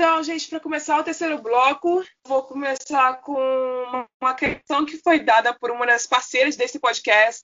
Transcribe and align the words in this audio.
Então, 0.00 0.22
gente, 0.22 0.48
para 0.48 0.60
começar 0.60 0.96
o 0.96 1.02
terceiro 1.02 1.42
bloco, 1.42 2.04
vou 2.24 2.44
começar 2.44 3.20
com 3.20 3.34
uma 4.22 4.32
questão 4.32 4.86
que 4.86 4.96
foi 4.98 5.18
dada 5.18 5.52
por 5.52 5.72
uma 5.72 5.84
das 5.84 6.06
parceiras 6.06 6.54
desse 6.54 6.78
podcast, 6.78 7.42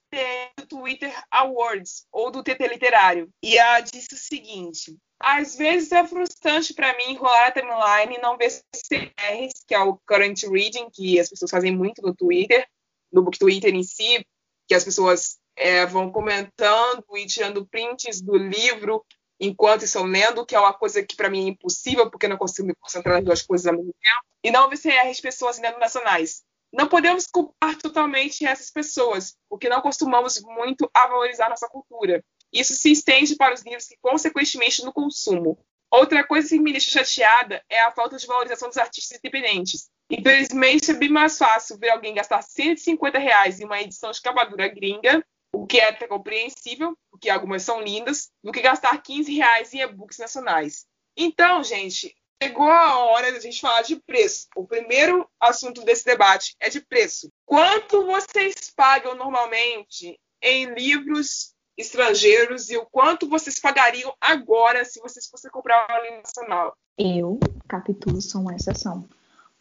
do 0.57 0.65
Twitter 0.65 1.13
Awards, 1.33 2.07
ou 2.13 2.31
do 2.31 2.45
TT 2.45 2.69
Literário. 2.69 3.29
E 3.43 3.59
ela 3.59 3.81
disse 3.81 4.15
o 4.15 4.17
seguinte: 4.17 4.97
às 5.19 5.57
vezes 5.57 5.91
é 5.91 6.07
frustrante 6.07 6.73
para 6.73 6.97
mim 6.97 7.15
enrolar 7.15 7.49
a 7.49 7.51
timeline 7.51 8.15
e 8.15 8.23
não 8.23 8.37
ver 8.37 8.53
CRs, 8.89 9.65
que 9.67 9.75
é 9.75 9.81
o 9.81 9.99
Current 10.07 10.45
Reading, 10.45 10.91
que 10.93 11.19
as 11.19 11.29
pessoas 11.29 11.51
fazem 11.51 11.77
muito 11.77 12.03
no 12.03 12.15
Twitter, 12.15 12.65
no 13.13 13.25
Book 13.25 13.37
Twitter 13.37 13.75
em 13.75 13.83
si, 13.83 14.25
que 14.69 14.77
as 14.77 14.85
pessoas 14.85 15.41
é, 15.57 15.85
vão 15.87 16.13
comentando 16.13 17.05
e 17.17 17.27
tirando 17.27 17.67
prints 17.67 18.23
do 18.23 18.37
livro 18.37 19.05
enquanto 19.41 19.83
estão 19.83 20.05
lendo, 20.05 20.45
que 20.47 20.55
é 20.55 20.61
uma 20.61 20.73
coisa 20.73 21.03
que 21.03 21.17
para 21.17 21.31
mim 21.31 21.47
é 21.47 21.49
impossível, 21.51 22.11
porque 22.11 22.27
eu 22.27 22.31
não 22.31 22.37
consigo 22.37 22.69
me 22.69 22.75
concentrar 22.75 23.17
nas 23.17 23.25
duas 23.25 23.43
coisas 23.43 23.67
ao 23.67 23.75
mesmo 23.75 23.95
tempo. 24.03 24.21
E 24.43 24.51
não 24.51 24.69
ver 24.69 24.79
CRs 24.79 25.21
pessoas 25.21 25.59
internacionais. 25.59 26.43
Não 26.73 26.89
podemos 26.89 27.27
culpar 27.27 27.77
totalmente 27.79 28.45
essas 28.45 28.71
pessoas, 28.71 29.37
porque 29.49 29.69
não 29.69 29.81
costumamos 29.81 30.41
muito 30.43 30.91
a 30.93 31.07
valorizar 31.07 31.49
nossa 31.49 31.69
cultura. 31.69 32.23
Isso 32.53 32.75
se 32.75 32.91
estende 32.91 33.37
para 33.37 33.55
os 33.55 33.63
livros 33.63 33.91
e, 33.91 33.99
consequentemente, 34.01 34.85
no 34.85 34.93
consumo. 34.93 35.59
Outra 35.91 36.27
coisa 36.27 36.49
que 36.49 36.59
me 36.59 36.73
deixa 36.73 36.91
chateada 36.91 37.63
é 37.69 37.81
a 37.81 37.93
falta 37.93 38.17
de 38.17 38.27
valorização 38.27 38.69
dos 38.69 38.79
artistas 38.79 39.19
independentes. 39.19 39.89
Infelizmente, 40.11 40.91
é 40.91 40.95
bem 40.95 41.09
mais 41.09 41.39
fácil 41.39 41.79
ver 41.79 41.91
alguém 41.91 42.15
gastar 42.15 42.43
150 42.43 43.19
reais 43.19 43.61
em 43.61 43.65
uma 43.65 43.81
edição 43.81 44.11
de 44.11 44.21
capa 44.21 44.45
gringa, 44.45 45.25
o 45.55 45.67
que 45.67 45.79
é 45.79 45.93
compreensível, 46.07 46.97
porque 47.11 47.31
algumas 47.31 47.63
são 47.63 47.81
lindas, 47.81 48.31
do 48.43 48.53
que 48.53 48.61
gastar 48.61 49.01
15 49.03 49.33
reais 49.33 49.73
em 49.73 49.81
e-books 49.81 50.19
nacionais. 50.19 50.87
Então, 51.17 51.63
gente, 51.63 52.15
chegou 52.43 52.71
a 52.71 52.99
hora 52.99 53.33
da 53.33 53.39
gente 53.39 53.61
falar 53.61 53.83
de 53.83 53.97
preço. 53.97 54.49
O 54.57 54.67
primeiro 54.67 55.29
assunto 55.41 55.83
desse 55.85 56.05
debate 56.05 56.55
é 56.61 56.69
de 56.69 56.81
preço. 56.81 57.31
Quanto 57.47 58.05
vocês 58.05 58.73
pagam 58.75 59.15
normalmente 59.15 60.19
em 60.43 60.67
livros 60.75 61.55
estrangeiros 61.77 62.71
e 62.71 62.77
o 62.77 62.87
quanto 62.87 63.29
vocês 63.29 63.61
pagariam 63.61 64.15
agora 64.21 64.85
se 64.85 65.01
vocês 65.01 65.27
fossem 65.27 65.51
comprar 65.51 65.87
uma 65.89 66.01
língua 66.01 66.19
nacional? 66.19 66.77
Eu, 66.99 67.39
Capitu, 67.69 68.21
sou 68.21 68.43
uma 68.43 68.55
exceção, 68.55 69.09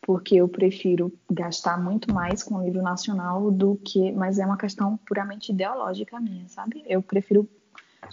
porque 0.03 0.35
eu 0.35 0.47
prefiro 0.47 1.11
gastar 1.31 1.81
muito 1.81 2.13
mais 2.13 2.43
com 2.43 2.55
o 2.55 2.63
livro 2.63 2.81
nacional 2.81 3.49
do 3.49 3.77
que, 3.77 4.11
mas 4.11 4.37
é 4.37 4.45
uma 4.45 4.57
questão 4.57 4.97
puramente 4.97 5.51
ideológica 5.51 6.19
minha, 6.19 6.47
sabe? 6.49 6.83
Eu 6.85 7.01
prefiro 7.01 7.49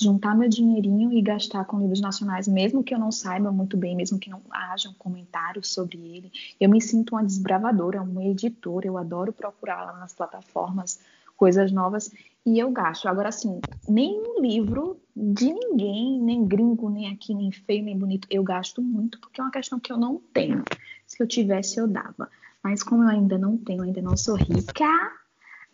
juntar 0.00 0.36
meu 0.36 0.48
dinheirinho 0.48 1.12
e 1.12 1.20
gastar 1.20 1.64
com 1.64 1.80
livros 1.80 2.00
nacionais, 2.00 2.46
mesmo 2.46 2.84
que 2.84 2.94
eu 2.94 2.98
não 2.98 3.10
saiba 3.10 3.50
muito 3.50 3.76
bem, 3.76 3.96
mesmo 3.96 4.20
que 4.20 4.30
não 4.30 4.40
haja 4.48 4.88
um 4.88 4.94
comentário 4.94 5.64
sobre 5.64 5.98
ele. 5.98 6.32
Eu 6.60 6.70
me 6.70 6.80
sinto 6.80 7.16
uma 7.16 7.24
desbravadora, 7.24 8.00
uma 8.00 8.24
editora, 8.24 8.86
eu 8.86 8.96
adoro 8.96 9.32
procurar 9.32 9.84
lá 9.84 9.98
nas 9.98 10.14
plataformas 10.14 11.00
coisas 11.36 11.72
novas 11.72 12.12
e 12.44 12.58
eu 12.58 12.70
gasto. 12.70 13.06
Agora, 13.06 13.28
assim, 13.28 13.62
nenhum 13.88 14.40
livro 14.40 15.00
de 15.14 15.52
ninguém, 15.52 16.20
nem 16.20 16.46
gringo, 16.46 16.88
nem 16.88 17.12
aqui, 17.12 17.34
nem 17.34 17.52
feio, 17.52 17.84
nem 17.84 17.98
bonito, 17.98 18.26
eu 18.30 18.42
gasto 18.42 18.80
muito, 18.80 19.20
porque 19.20 19.40
é 19.40 19.44
uma 19.44 19.50
questão 19.50 19.78
que 19.78 19.92
eu 19.92 19.96
não 19.96 20.20
tenho. 20.32 20.64
Se 21.06 21.22
eu 21.22 21.26
tivesse, 21.26 21.78
eu 21.78 21.86
dava. 21.86 22.30
Mas 22.62 22.82
como 22.82 23.02
eu 23.02 23.08
ainda 23.08 23.36
não 23.36 23.56
tenho, 23.56 23.82
ainda 23.82 24.00
não 24.00 24.16
sou 24.16 24.36
rica, 24.36 24.86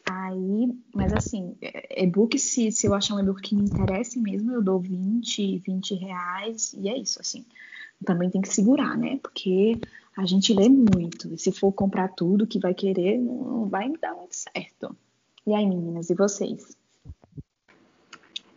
aí. 0.04 0.72
Mas 0.94 1.12
assim, 1.12 1.56
é, 1.60 2.02
e-book, 2.02 2.38
se, 2.38 2.70
se 2.72 2.86
eu 2.86 2.94
achar 2.94 3.14
um 3.14 3.20
e-book 3.20 3.42
que 3.42 3.54
me 3.54 3.64
interesse 3.64 4.18
mesmo, 4.18 4.52
eu 4.52 4.62
dou 4.62 4.80
20, 4.80 5.58
20 5.58 5.94
reais, 5.94 6.72
e 6.74 6.88
é 6.88 6.96
isso, 6.96 7.20
assim. 7.20 7.44
Também 8.04 8.30
tem 8.30 8.40
que 8.40 8.48
segurar, 8.48 8.96
né? 8.96 9.18
Porque 9.22 9.80
a 10.16 10.24
gente 10.26 10.52
lê 10.52 10.68
muito. 10.68 11.32
E 11.32 11.38
se 11.38 11.52
for 11.52 11.72
comprar 11.72 12.08
tudo 12.08 12.46
que 12.46 12.58
vai 12.58 12.74
querer, 12.74 13.18
não 13.18 13.68
vai 13.68 13.90
dar 14.00 14.14
muito 14.14 14.34
certo. 14.34 14.96
E 15.46 15.54
aí, 15.54 15.64
meninas, 15.64 16.10
e 16.10 16.14
vocês? 16.16 16.76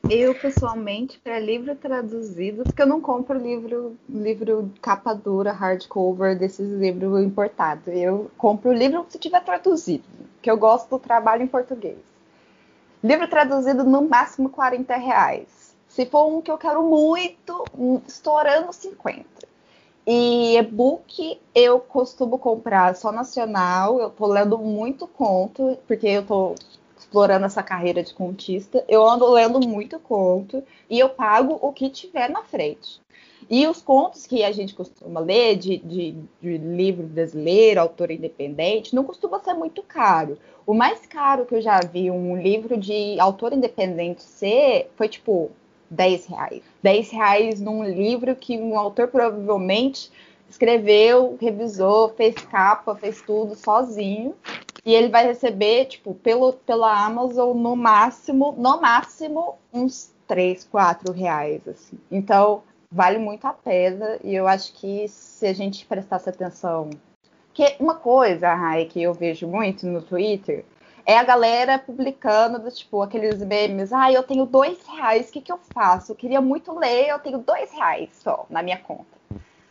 Eu, 0.09 0.33
pessoalmente, 0.33 1.19
para 1.19 1.39
livro 1.39 1.75
traduzido, 1.75 2.63
porque 2.63 2.81
eu 2.81 2.87
não 2.87 2.99
compro 2.99 3.37
livro, 3.37 3.95
livro 4.09 4.71
capa 4.81 5.13
dura, 5.13 5.51
hardcover, 5.51 6.35
desses 6.35 6.67
livros 6.79 7.23
importados. 7.23 7.87
Eu 7.89 8.31
compro 8.39 8.71
o 8.71 8.73
livro 8.73 9.05
se 9.07 9.19
tiver 9.19 9.43
traduzido, 9.43 10.03
que 10.41 10.49
eu 10.49 10.57
gosto 10.57 10.89
do 10.89 10.97
trabalho 10.97 11.43
em 11.43 11.47
português. 11.47 11.99
Livro 13.03 13.27
traduzido 13.27 13.83
no 13.83 14.01
máximo 14.09 14.49
40 14.49 14.95
reais. 14.95 15.75
Se 15.87 16.07
for 16.07 16.25
um 16.25 16.41
que 16.41 16.49
eu 16.49 16.57
quero 16.57 16.81
muito, 16.81 17.63
estourando 18.07 18.73
50. 18.73 19.25
E 20.07 20.57
e-book 20.57 21.39
eu 21.53 21.79
costumo 21.79 22.39
comprar 22.39 22.95
só 22.95 23.11
nacional. 23.11 23.99
Eu 23.99 24.09
tô 24.09 24.25
lendo 24.25 24.57
muito 24.57 25.05
conto, 25.05 25.77
porque 25.87 26.07
eu 26.07 26.25
tô 26.25 26.55
explorando 27.09 27.47
essa 27.47 27.63
carreira 27.63 28.03
de 28.03 28.13
contista. 28.13 28.85
Eu 28.87 29.05
ando 29.05 29.27
lendo 29.31 29.59
muito 29.67 29.99
conto 29.99 30.63
e 30.87 30.99
eu 30.99 31.09
pago 31.09 31.57
o 31.59 31.73
que 31.73 31.89
tiver 31.89 32.29
na 32.29 32.43
frente. 32.43 33.01
E 33.49 33.65
os 33.67 33.81
contos 33.81 34.27
que 34.27 34.43
a 34.43 34.51
gente 34.51 34.75
costuma 34.75 35.19
ler 35.19 35.55
de, 35.55 35.77
de, 35.77 36.15
de, 36.39 36.57
livro 36.57 37.07
brasileiro, 37.07 37.81
autor 37.81 38.11
independente, 38.11 38.93
não 38.93 39.03
costuma 39.03 39.39
ser 39.39 39.55
muito 39.55 39.81
caro. 39.81 40.37
O 40.67 40.73
mais 40.73 41.03
caro 41.07 41.45
que 41.45 41.55
eu 41.55 41.61
já 41.61 41.79
vi 41.79 42.11
um 42.11 42.39
livro 42.39 42.77
de 42.77 43.19
autor 43.19 43.53
independente 43.53 44.21
ser 44.21 44.91
foi 44.95 45.09
tipo 45.09 45.49
10 45.89 46.27
reais. 46.27 46.61
10 46.83 47.09
reais 47.09 47.59
num 47.59 47.83
livro 47.83 48.35
que 48.35 48.55
um 48.55 48.77
autor 48.77 49.07
provavelmente 49.07 50.11
escreveu, 50.47 51.35
revisou, 51.41 52.09
fez 52.09 52.35
capa, 52.35 52.95
fez 52.95 53.19
tudo 53.21 53.55
sozinho. 53.55 54.35
E 54.85 54.93
ele 54.93 55.09
vai 55.09 55.25
receber, 55.25 55.85
tipo, 55.85 56.13
pelo, 56.15 56.53
pela 56.53 57.05
Amazon, 57.05 57.55
no 57.57 57.75
máximo, 57.75 58.53
no 58.57 58.79
máximo, 58.81 59.57
uns 59.73 60.13
3, 60.27 60.63
4 60.65 61.13
reais, 61.13 61.67
assim. 61.67 61.97
Então, 62.11 62.63
vale 62.91 63.17
muito 63.17 63.45
a 63.45 63.53
pena. 63.53 64.19
E 64.23 64.33
eu 64.33 64.47
acho 64.47 64.73
que 64.73 65.07
se 65.07 65.45
a 65.47 65.53
gente 65.53 65.85
prestasse 65.85 66.29
atenção. 66.29 66.89
Que 67.53 67.75
uma 67.79 67.95
coisa, 67.95 68.53
Rai, 68.53 68.85
que 68.85 69.01
eu 69.01 69.13
vejo 69.13 69.47
muito 69.47 69.85
no 69.85 70.01
Twitter 70.01 70.63
é 71.05 71.17
a 71.17 71.23
galera 71.23 71.79
publicando, 71.79 72.69
tipo, 72.69 73.01
aqueles 73.01 73.43
memes. 73.43 73.91
Ah, 73.91 74.11
eu 74.11 74.21
tenho 74.21 74.45
dois 74.45 74.77
reais, 74.87 75.27
o 75.27 75.31
que, 75.31 75.41
que 75.41 75.51
eu 75.51 75.59
faço? 75.73 76.11
Eu 76.11 76.15
queria 76.15 76.39
muito 76.39 76.77
ler, 76.77 77.07
eu 77.09 77.19
tenho 77.19 77.39
dois 77.39 77.71
reais 77.71 78.09
só 78.21 78.45
na 78.49 78.61
minha 78.61 78.77
conta. 78.77 79.17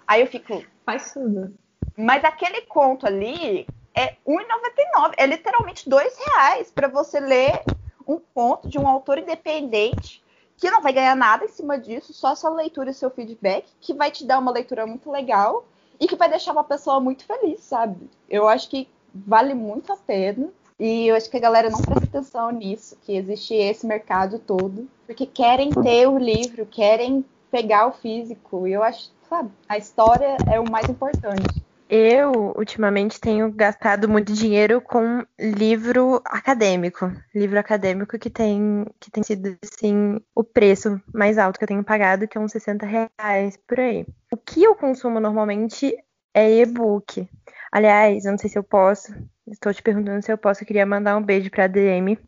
Aí 0.06 0.20
eu 0.20 0.26
fico. 0.26 0.64
Faz 0.84 1.12
tudo. 1.12 1.54
Mas 1.96 2.25
aquele 2.25 2.62
conto 2.62 3.06
ali, 3.06 3.66
é 3.98 4.16
R$1,99. 4.25 5.14
É 5.16 5.26
literalmente 5.26 5.88
dois 5.88 6.16
reais 6.16 6.70
para 6.70 6.86
você 6.86 7.19
ler 7.19 7.62
um 8.06 8.20
conto 8.32 8.69
de 8.69 8.78
um 8.78 8.86
autor 8.86 9.19
independente 9.19 10.22
que 10.56 10.70
não 10.70 10.81
vai 10.81 10.92
ganhar 10.92 11.14
nada 11.14 11.44
em 11.44 11.48
cima 11.48 11.78
disso, 11.78 12.12
só 12.12 12.34
sua 12.34 12.50
leitura 12.50 12.91
e 12.91 12.94
seu 12.94 13.10
feedback, 13.10 13.66
que 13.81 13.94
vai 13.94 14.10
te 14.10 14.25
dar 14.25 14.38
uma 14.38 14.50
leitura 14.50 14.87
muito 14.87 15.10
legal 15.10 15.64
e 16.00 16.06
que 16.06 16.16
vai 16.16 16.28
deixar 16.28 16.53
uma 16.53 16.64
pessoa 16.64 17.00
muito 17.00 17.25
feliz, 17.25 17.60
sabe? 17.60 18.08
Eu 18.28 18.48
acho 18.48 18.69
que 18.69 18.88
vale 19.14 19.54
muito 19.54 19.92
a 19.92 19.97
pena. 19.97 20.48
E 20.81 21.08
eu 21.08 21.16
acho 21.16 21.28
que 21.28 21.37
a 21.37 21.41
galera 21.41 21.70
não 21.70 21.81
presta 21.81 22.04
atenção 22.04 22.53
nisso, 22.53 22.97
que 23.03 23.16
existe 23.16 23.53
esse 23.53 23.84
mercado 23.84 24.38
todo, 24.38 24.88
porque 25.06 25.26
querem 25.26 25.70
ter 25.70 26.06
o 26.06 26.16
livro, 26.16 26.64
querem 26.66 27.25
pegar 27.50 27.88
o 27.88 27.92
físico. 27.92 28.64
E 28.64 28.75
eu 28.75 28.82
acho, 28.84 29.10
sabe, 29.28 29.50
a 29.69 29.76
história 29.76 30.37
é 30.48 30.60
o 30.60 30.70
mais 30.70 30.88
importante. 30.88 31.67
Eu, 31.91 32.53
ultimamente, 32.54 33.19
tenho 33.19 33.50
gastado 33.50 34.09
muito 34.09 34.32
dinheiro 34.32 34.81
com 34.81 35.25
livro 35.38 36.21
acadêmico. 36.26 37.10
Livro 37.34 37.59
acadêmico 37.59 38.19
que 38.19 38.28
tem, 38.28 38.84
que 39.00 39.10
tem 39.10 39.22
sido, 39.22 39.56
assim, 39.65 40.21
o 40.34 40.44
preço 40.44 41.00
mais 41.15 41.38
alto 41.38 41.59
que 41.59 41.65
eu 41.65 41.69
tenho 41.69 41.82
pagado, 41.82 42.28
que 42.28 42.37
é 42.37 42.41
uns 42.41 42.53
60 42.53 42.84
reais 42.84 43.56
por 43.66 43.81
aí. 43.81 44.06
O 44.31 44.37
que 44.37 44.62
eu 44.62 44.75
consumo 44.75 45.19
normalmente 45.19 45.97
é 46.34 46.61
e-book. 46.61 47.26
Aliás, 47.73 48.25
eu 48.25 48.32
não 48.32 48.38
sei 48.38 48.50
se 48.50 48.58
eu 48.58 48.62
posso, 48.62 49.14
estou 49.46 49.73
te 49.73 49.82
perguntando 49.82 50.23
se 50.23 50.31
eu 50.31 50.38
posso, 50.38 50.62
eu 50.62 50.67
queria 50.67 50.84
mandar 50.84 51.17
um 51.17 51.23
beijo 51.23 51.50
para 51.50 51.64
a 51.64 51.69
DM, 51.69 52.19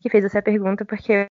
que 0.00 0.10
fez 0.10 0.24
essa 0.24 0.40
pergunta, 0.40 0.84
porque 0.84 1.28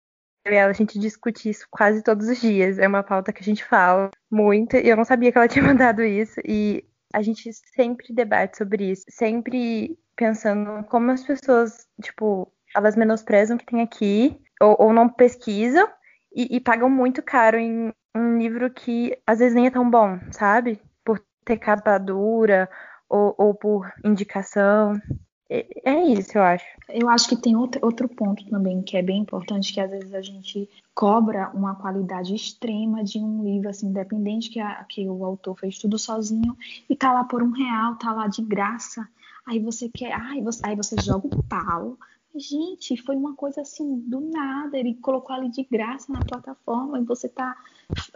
eu 0.46 0.52
e 0.52 0.56
ela, 0.56 0.70
a 0.70 0.74
gente 0.74 0.98
discute 0.98 1.48
isso 1.48 1.66
quase 1.70 2.02
todos 2.02 2.28
os 2.28 2.40
dias. 2.40 2.78
É 2.78 2.86
uma 2.86 3.02
pauta 3.02 3.32
que 3.32 3.40
a 3.40 3.44
gente 3.44 3.64
fala 3.64 4.10
muito, 4.30 4.76
e 4.76 4.88
eu 4.88 4.96
não 4.96 5.04
sabia 5.04 5.30
que 5.30 5.38
ela 5.38 5.48
tinha 5.48 5.64
mandado 5.64 6.02
isso, 6.02 6.40
e 6.44 6.84
a 7.14 7.22
gente 7.22 7.50
sempre 7.52 8.12
debate 8.12 8.58
sobre 8.58 8.90
isso, 8.90 9.04
sempre 9.08 9.96
pensando 10.16 10.84
como 10.88 11.12
as 11.12 11.22
pessoas, 11.22 11.86
tipo, 12.02 12.52
elas 12.74 12.96
menosprezam 12.96 13.56
o 13.56 13.58
que 13.58 13.66
tem 13.66 13.80
aqui, 13.82 14.40
ou, 14.60 14.76
ou 14.80 14.92
não 14.92 15.08
pesquisam, 15.08 15.88
e, 16.34 16.56
e, 16.56 16.60
pagam 16.60 16.90
muito 16.90 17.22
caro 17.22 17.56
em 17.56 17.92
um 18.14 18.38
livro 18.38 18.68
que 18.68 19.16
às 19.24 19.38
vezes 19.38 19.54
nem 19.54 19.66
é 19.66 19.70
tão 19.70 19.88
bom, 19.88 20.18
sabe? 20.32 20.80
Por 21.04 21.24
ter 21.44 21.56
capa 21.56 21.96
dura, 21.98 22.68
ou, 23.08 23.32
ou 23.38 23.54
por 23.54 23.88
indicação. 24.04 25.00
É, 25.48 25.66
é 25.84 26.04
isso, 26.04 26.38
eu 26.38 26.42
acho. 26.42 26.64
Eu 26.88 27.08
acho 27.08 27.28
que 27.28 27.36
tem 27.36 27.56
outro, 27.56 28.08
ponto 28.08 28.44
também 28.48 28.82
que 28.82 28.96
é 28.96 29.02
bem 29.02 29.20
importante, 29.20 29.72
que 29.72 29.80
às 29.80 29.90
vezes 29.90 30.14
a 30.14 30.22
gente 30.22 30.68
cobra 30.94 31.50
uma 31.54 31.74
qualidade 31.74 32.34
extrema 32.34 33.02
de 33.02 33.18
um 33.18 33.42
livro, 33.42 33.68
assim, 33.68 33.88
independente 33.88 34.50
que, 34.50 34.60
a, 34.60 34.84
que 34.84 35.08
o 35.08 35.24
autor 35.24 35.58
fez 35.58 35.78
tudo 35.78 35.98
sozinho 35.98 36.56
e 36.88 36.96
tá 36.96 37.12
lá 37.12 37.24
por 37.24 37.42
um 37.42 37.50
real, 37.50 37.96
tá 37.96 38.12
lá 38.12 38.26
de 38.26 38.42
graça. 38.42 39.06
Aí 39.46 39.58
você 39.58 39.88
quer, 39.88 40.12
ai, 40.12 40.40
você, 40.40 40.60
aí 40.64 40.74
você 40.74 40.96
joga 41.02 41.26
o 41.26 41.42
pau. 41.42 41.98
Gente, 42.36 43.00
foi 43.00 43.14
uma 43.14 43.34
coisa 43.36 43.60
assim, 43.60 44.00
do 44.00 44.20
nada, 44.20 44.76
ele 44.76 44.94
colocou 44.94 45.36
ali 45.36 45.48
de 45.48 45.62
graça 45.62 46.12
na 46.12 46.18
plataforma 46.24 46.98
e 46.98 47.04
você 47.04 47.28
tá. 47.28 47.56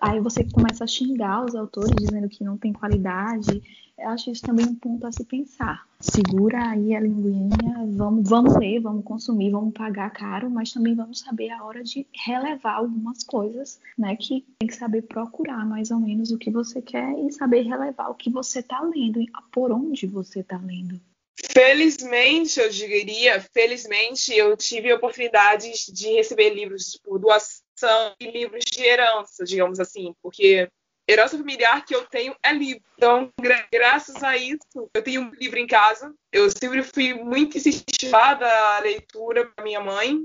Aí 0.02 0.18
você 0.18 0.42
começa 0.42 0.82
a 0.82 0.88
xingar 0.88 1.44
os 1.44 1.54
autores 1.54 1.94
dizendo 1.94 2.28
que 2.28 2.42
não 2.42 2.58
tem 2.58 2.72
qualidade. 2.72 3.62
Eu 3.96 4.08
acho 4.08 4.30
isso 4.30 4.42
também 4.42 4.66
um 4.66 4.74
ponto 4.74 5.06
a 5.06 5.12
se 5.12 5.24
pensar. 5.24 5.86
Segura 6.00 6.70
aí 6.70 6.96
a 6.96 7.00
linguinha, 7.00 7.86
vamos, 7.90 8.28
vamos 8.28 8.56
ler, 8.56 8.80
vamos 8.80 9.04
consumir, 9.04 9.50
vamos 9.50 9.72
pagar 9.72 10.10
caro, 10.10 10.50
mas 10.50 10.72
também 10.72 10.96
vamos 10.96 11.20
saber 11.20 11.50
a 11.50 11.62
hora 11.64 11.84
de 11.84 12.04
relevar 12.12 12.74
algumas 12.74 13.22
coisas, 13.22 13.80
né? 13.96 14.16
Que 14.16 14.44
tem 14.58 14.66
que 14.66 14.74
saber 14.74 15.02
procurar 15.02 15.64
mais 15.64 15.92
ou 15.92 16.00
menos 16.00 16.32
o 16.32 16.38
que 16.38 16.50
você 16.50 16.82
quer 16.82 17.16
e 17.24 17.30
saber 17.30 17.62
relevar 17.62 18.10
o 18.10 18.14
que 18.14 18.30
você 18.30 18.58
está 18.58 18.80
lendo, 18.80 19.20
por 19.52 19.70
onde 19.70 20.08
você 20.08 20.40
está 20.40 20.56
lendo. 20.58 21.00
Felizmente, 21.58 22.60
eu 22.60 22.68
diria, 22.68 23.40
felizmente, 23.52 24.32
eu 24.32 24.56
tive 24.56 24.92
a 24.92 24.94
oportunidade 24.94 25.68
de 25.92 26.12
receber 26.12 26.50
livros 26.50 26.96
por 27.02 27.18
doação 27.18 28.14
e 28.20 28.30
livros 28.30 28.62
de 28.64 28.80
herança, 28.80 29.44
digamos 29.44 29.80
assim, 29.80 30.14
porque 30.22 30.68
herança 31.10 31.36
familiar 31.36 31.84
que 31.84 31.96
eu 31.96 32.06
tenho 32.06 32.32
é 32.44 32.52
livro. 32.52 32.84
Então, 32.96 33.32
gra 33.40 33.66
graças 33.72 34.22
a 34.22 34.36
isso, 34.36 34.88
eu 34.94 35.02
tenho 35.02 35.22
um 35.22 35.30
livro 35.30 35.58
em 35.58 35.66
casa. 35.66 36.14
Eu 36.30 36.48
sempre 36.48 36.80
fui 36.84 37.12
muito 37.12 37.58
incentivada 37.58 38.46
à 38.46 38.78
leitura 38.78 39.46
para 39.46 39.64
minha 39.64 39.80
mãe. 39.80 40.16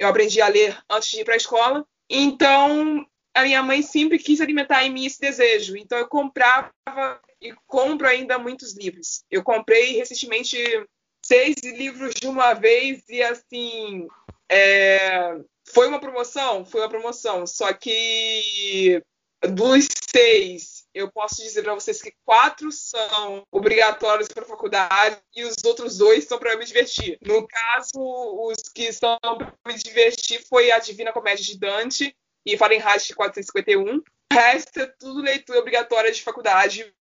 Eu 0.00 0.08
aprendi 0.08 0.42
a 0.42 0.48
ler 0.48 0.76
antes 0.90 1.10
de 1.10 1.20
ir 1.20 1.24
para 1.24 1.34
a 1.34 1.36
escola. 1.36 1.86
Então, 2.10 3.06
a 3.34 3.42
minha 3.42 3.62
mãe 3.62 3.82
sempre 3.82 4.18
quis 4.18 4.40
alimentar 4.40 4.84
em 4.84 4.90
mim 4.90 5.06
esse 5.06 5.20
desejo. 5.20 5.76
Então, 5.76 5.98
eu 5.98 6.08
comprava 6.08 6.70
e 7.40 7.52
compro 7.66 8.06
ainda 8.06 8.38
muitos 8.38 8.74
livros. 8.74 9.24
Eu 9.30 9.42
comprei 9.42 9.96
recentemente 9.96 10.58
seis 11.24 11.56
livros 11.62 12.14
de 12.14 12.26
uma 12.26 12.54
vez 12.54 13.02
e, 13.08 13.22
assim, 13.22 14.06
é... 14.50 15.36
foi 15.72 15.88
uma 15.88 16.00
promoção? 16.00 16.64
Foi 16.64 16.80
uma 16.80 16.88
promoção. 16.88 17.46
Só 17.46 17.72
que 17.72 19.02
dos 19.48 19.88
seis, 20.08 20.84
eu 20.94 21.10
posso 21.10 21.42
dizer 21.42 21.62
para 21.62 21.74
vocês 21.74 22.00
que 22.00 22.12
quatro 22.24 22.70
são 22.70 23.44
obrigatórios 23.50 24.28
para 24.28 24.44
a 24.44 24.46
faculdade 24.46 25.18
e 25.34 25.42
os 25.44 25.56
outros 25.64 25.98
dois 25.98 26.24
são 26.24 26.38
para 26.38 26.56
me 26.56 26.64
divertir. 26.64 27.18
No 27.22 27.46
caso, 27.48 27.98
os 27.98 28.68
que 28.72 28.92
são 28.92 29.18
para 29.20 29.52
me 29.66 29.74
divertir 29.74 30.44
foi 30.48 30.70
a 30.70 30.78
Divina 30.78 31.12
Comédia 31.12 31.44
de 31.44 31.58
Dante 31.58 32.14
e 32.44 32.56
Fahrenheit 32.56 33.14
451. 33.14 33.98
O 33.98 34.02
resto 34.32 34.80
é 34.80 34.86
tudo 34.98 35.20
leitura 35.20 35.58
obrigatória 35.58 36.10
de 36.10 36.22
faculdade. 36.22 36.92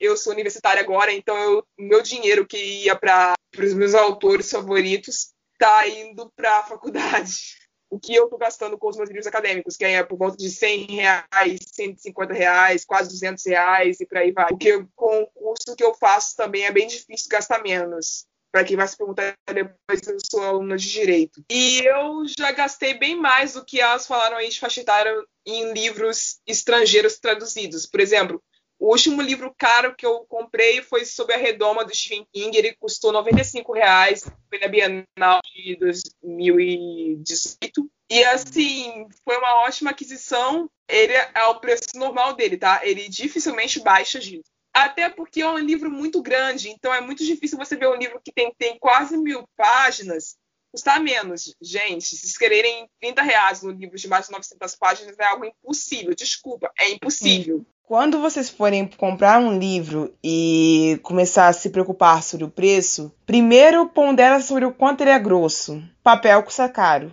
Eu 0.00 0.16
sou 0.16 0.32
universitária 0.32 0.80
agora, 0.80 1.12
então 1.12 1.58
o 1.58 1.82
meu 1.82 2.02
dinheiro 2.02 2.46
que 2.46 2.84
ia 2.84 2.96
para 2.96 3.34
os 3.58 3.74
meus 3.74 3.94
autores 3.94 4.50
favoritos 4.50 5.32
está 5.52 5.88
indo 5.88 6.30
para 6.36 6.58
a 6.58 6.62
faculdade 6.64 7.58
o 7.90 7.98
que 7.98 8.14
eu 8.14 8.24
estou 8.24 8.38
gastando 8.38 8.76
com 8.76 8.88
os 8.88 8.96
meus 8.96 9.08
livros 9.08 9.26
acadêmicos, 9.26 9.76
que 9.76 9.84
é 9.84 10.02
por 10.02 10.18
volta 10.18 10.36
de 10.36 10.50
100 10.50 10.86
reais, 10.86 11.60
150 11.72 12.34
reais, 12.34 12.84
quase 12.84 13.08
200 13.08 13.44
reais 13.46 14.00
e 14.00 14.06
por 14.06 14.18
aí 14.18 14.30
vai. 14.30 14.48
Porque 14.48 14.84
com 14.94 15.22
o 15.22 15.26
curso 15.28 15.74
que 15.74 15.84
eu 15.84 15.94
faço 15.94 16.36
também 16.36 16.64
é 16.64 16.72
bem 16.72 16.86
difícil 16.86 17.28
gastar 17.30 17.62
menos. 17.62 18.26
Para 18.50 18.64
quem 18.64 18.76
vai 18.76 18.88
se 18.88 18.96
perguntar 18.96 19.36
depois, 19.46 20.06
eu 20.06 20.16
sou 20.30 20.42
aluna 20.42 20.76
de 20.76 20.90
direito. 20.90 21.44
E 21.50 21.80
eu 21.80 22.22
já 22.38 22.50
gastei 22.52 22.94
bem 22.94 23.14
mais 23.14 23.52
do 23.52 23.64
que 23.64 23.80
elas 23.80 24.06
falaram 24.06 24.36
aí 24.36 24.48
de 24.48 24.58
faixa 24.58 24.80
etária 24.80 25.14
em 25.46 25.72
livros 25.72 26.40
estrangeiros 26.46 27.18
traduzidos. 27.18 27.86
Por 27.86 28.00
exemplo, 28.00 28.42
o 28.78 28.90
último 28.90 29.20
livro 29.20 29.52
caro 29.58 29.94
que 29.96 30.06
eu 30.06 30.24
comprei 30.28 30.80
foi 30.82 31.04
sobre 31.04 31.34
a 31.34 31.38
Redoma 31.38 31.84
do 31.84 31.94
Stephen 31.94 32.26
King. 32.32 32.56
Ele 32.56 32.76
custou 32.76 33.12
95 33.12 33.72
reais, 33.72 34.24
foi 34.48 34.60
na 34.60 34.68
Bienal 34.68 35.40
de 35.52 35.76
2018. 35.76 37.90
E 38.10 38.24
assim, 38.24 39.06
foi 39.24 39.36
uma 39.36 39.64
ótima 39.64 39.90
aquisição. 39.90 40.70
Ele 40.88 41.12
é 41.12 41.44
o 41.46 41.60
preço 41.60 41.88
normal 41.96 42.34
dele, 42.34 42.56
tá? 42.56 42.80
Ele 42.84 43.08
dificilmente 43.08 43.80
baixa 43.80 44.20
disso. 44.20 44.48
Até 44.72 45.08
porque 45.08 45.40
é 45.40 45.48
um 45.48 45.58
livro 45.58 45.90
muito 45.90 46.22
grande, 46.22 46.68
então 46.70 46.92
é 46.92 47.00
muito 47.00 47.24
difícil 47.24 47.58
você 47.58 47.76
ver 47.76 47.88
um 47.88 47.96
livro 47.96 48.20
que 48.22 48.32
tem, 48.32 48.52
tem 48.56 48.78
quase 48.78 49.16
mil 49.16 49.44
páginas 49.56 50.36
custar 50.72 51.00
menos. 51.00 51.54
Gente, 51.60 52.04
se 52.04 52.18
vocês 52.18 52.36
quererem 52.36 52.88
30 53.00 53.22
reais 53.22 53.62
no 53.62 53.70
livro 53.70 53.96
de 53.96 54.08
mais 54.08 54.26
de 54.26 54.32
900 54.32 54.76
páginas, 54.76 55.18
é 55.18 55.24
algo 55.24 55.44
impossível. 55.44 56.14
Desculpa, 56.14 56.70
é 56.78 56.90
impossível. 56.90 57.64
Quando 57.82 58.20
vocês 58.20 58.50
forem 58.50 58.86
comprar 58.86 59.40
um 59.40 59.58
livro 59.58 60.14
e 60.22 61.00
começar 61.02 61.48
a 61.48 61.52
se 61.54 61.70
preocupar 61.70 62.22
sobre 62.22 62.44
o 62.44 62.50
preço, 62.50 63.10
primeiro 63.24 63.88
pondera 63.88 64.40
sobre 64.40 64.66
o 64.66 64.72
quanto 64.72 65.00
ele 65.00 65.10
é 65.10 65.18
grosso. 65.18 65.82
Papel 66.02 66.42
custa 66.42 66.68
caro. 66.68 67.10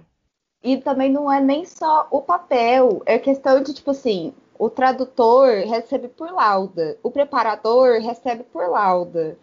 E 0.61 0.77
também 0.77 1.09
não 1.09 1.31
é 1.31 1.39
nem 1.39 1.63
só 1.63 2.07
o 2.11 2.21
papel, 2.21 3.01
é 3.05 3.17
questão 3.19 3.61
de 3.61 3.73
tipo 3.73 3.91
assim, 3.91 4.33
o 4.57 4.69
tradutor 4.69 5.49
recebe 5.67 6.07
por 6.07 6.31
lauda, 6.31 6.97
o 7.03 7.11
preparador 7.11 7.99
recebe 7.99 8.43
por 8.43 8.69
lauda. 8.69 9.37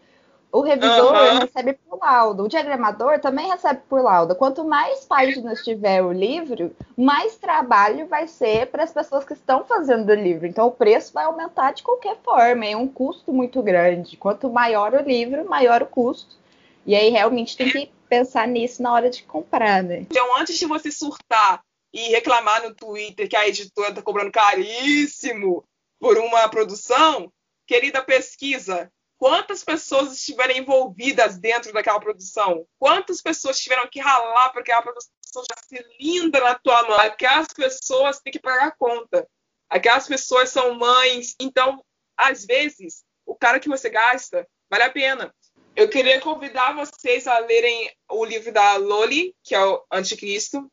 O 0.52 0.60
revisor 0.60 1.14
uhum. 1.14 1.38
recebe 1.38 1.72
por 1.72 1.98
laudo. 1.98 2.42
O 2.42 2.48
diagramador 2.48 3.18
também 3.20 3.48
recebe 3.48 3.80
por 3.88 4.02
laudo. 4.02 4.34
Quanto 4.34 4.62
mais 4.62 5.02
páginas 5.02 5.64
tiver 5.64 6.02
o 6.02 6.12
livro, 6.12 6.76
mais 6.94 7.36
trabalho 7.36 8.06
vai 8.06 8.28
ser 8.28 8.66
para 8.66 8.84
as 8.84 8.92
pessoas 8.92 9.24
que 9.24 9.32
estão 9.32 9.64
fazendo 9.64 10.10
o 10.10 10.14
livro. 10.14 10.46
Então, 10.46 10.66
o 10.66 10.70
preço 10.70 11.14
vai 11.14 11.24
aumentar 11.24 11.72
de 11.72 11.82
qualquer 11.82 12.18
forma. 12.22 12.66
É 12.66 12.76
um 12.76 12.86
custo 12.86 13.32
muito 13.32 13.62
grande. 13.62 14.18
Quanto 14.18 14.50
maior 14.50 14.92
o 14.92 15.02
livro, 15.02 15.48
maior 15.48 15.82
o 15.82 15.86
custo. 15.86 16.36
E 16.84 16.94
aí, 16.94 17.08
realmente, 17.08 17.56
tem 17.56 17.70
que 17.70 17.90
pensar 18.06 18.46
nisso 18.46 18.82
na 18.82 18.92
hora 18.92 19.08
de 19.08 19.22
comprar, 19.22 19.82
né? 19.82 20.00
Então, 20.00 20.38
antes 20.38 20.58
de 20.58 20.66
você 20.66 20.90
surtar 20.90 21.62
e 21.92 22.08
reclamar 22.08 22.62
no 22.62 22.74
Twitter 22.74 23.28
que 23.28 23.36
a 23.36 23.46
editora 23.46 23.90
está 23.90 24.02
cobrando 24.02 24.32
caríssimo 24.32 25.64
por 26.00 26.18
uma 26.18 26.48
produção, 26.48 27.32
querida 27.66 28.02
pesquisa, 28.02 28.90
quantas 29.18 29.62
pessoas 29.62 30.12
estiveram 30.12 30.56
envolvidas 30.56 31.38
dentro 31.38 31.72
daquela 31.72 32.00
produção, 32.00 32.66
quantas 32.78 33.20
pessoas 33.20 33.60
tiveram 33.60 33.88
que 33.88 34.00
ralar 34.00 34.50
para 34.50 34.62
que 34.62 34.72
aquela 34.72 34.92
produção 34.92 35.44
já 35.48 35.78
linda 36.00 36.40
na 36.40 36.54
tua 36.56 36.82
mão. 36.82 36.98
Aquelas 36.98 37.48
pessoas 37.48 38.20
têm 38.20 38.32
que 38.32 38.40
pagar 38.40 38.68
a 38.68 38.72
conta. 38.72 39.28
Aquelas 39.70 40.06
pessoas 40.06 40.50
são 40.50 40.74
mães. 40.74 41.34
Então, 41.40 41.84
às 42.16 42.44
vezes, 42.44 43.04
o 43.24 43.34
cara 43.34 43.60
que 43.60 43.68
você 43.68 43.88
gasta 43.88 44.46
vale 44.68 44.84
a 44.84 44.90
pena. 44.90 45.34
Eu 45.74 45.88
queria 45.88 46.20
convidar 46.20 46.74
vocês 46.74 47.26
a 47.26 47.38
lerem 47.38 47.90
o 48.10 48.24
livro 48.24 48.52
da 48.52 48.76
Loli, 48.76 49.34
que 49.42 49.54
é 49.54 49.64
o 49.64 49.82
Anticristo. 49.90 50.70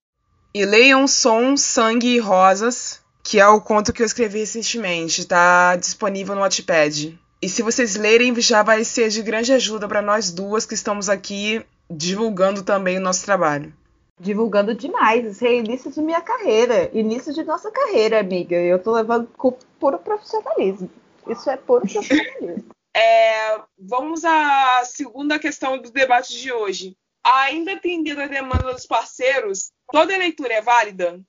E 0.54 0.66
leiam 0.66 1.08
Som, 1.08 1.56
Sangue 1.56 2.16
e 2.16 2.20
Rosas, 2.20 3.02
que 3.24 3.40
é 3.40 3.48
o 3.48 3.62
conto 3.62 3.94
que 3.94 4.02
eu 4.02 4.06
escrevi 4.06 4.40
recentemente. 4.40 5.22
Está 5.22 5.76
disponível 5.76 6.34
no 6.34 6.42
Wattpad. 6.42 7.20
E 7.42 7.48
se 7.48 7.62
vocês 7.62 7.96
lerem, 7.96 8.34
já 8.42 8.64
vai 8.64 8.84
ser 8.84 9.10
de 9.10 9.22
grande 9.22 9.54
ajuda 9.54 9.88
para 9.88 10.02
nós 10.02 10.32
duas 10.32 10.66
que 10.66 10.74
estamos 10.74 11.08
aqui 11.08 11.64
divulgando 11.90 12.64
também 12.64 12.98
o 12.98 13.02
nosso 13.02 13.24
trabalho. 13.24 13.72
Divulgando 14.20 14.74
demais. 14.74 15.26
Isso 15.26 15.46
é 15.46 15.56
início 15.56 15.92
de 15.92 16.02
minha 16.02 16.22
carreira. 16.22 16.90
Início 16.94 17.34
de 17.34 17.44
nossa 17.44 17.72
carreira, 17.72 18.20
amiga. 18.20 18.56
Eu 18.56 18.78
estou 18.78 18.94
levando 18.94 19.30
com 19.38 19.52
puro 19.80 20.00
profissionalismo. 20.00 20.90
Isso 21.28 21.50
é 21.50 21.58
puro 21.58 21.82
profissionalismo. 21.82 22.66
É, 22.92 23.62
vamos 23.78 24.26
à 24.26 24.82
segunda 24.84 25.38
questão 25.38 25.80
do 25.80 25.92
debate 25.92 26.38
de 26.38 26.52
hoje. 26.52 26.98
Ainda 27.24 27.74
atendendo 27.74 28.22
a 28.22 28.28
demanda 28.28 28.74
dos 28.74 28.86
parceiros, 28.86 29.72
toda 29.92 30.18
leitura 30.18 30.54
é 30.54 30.62
válida? 30.62 31.22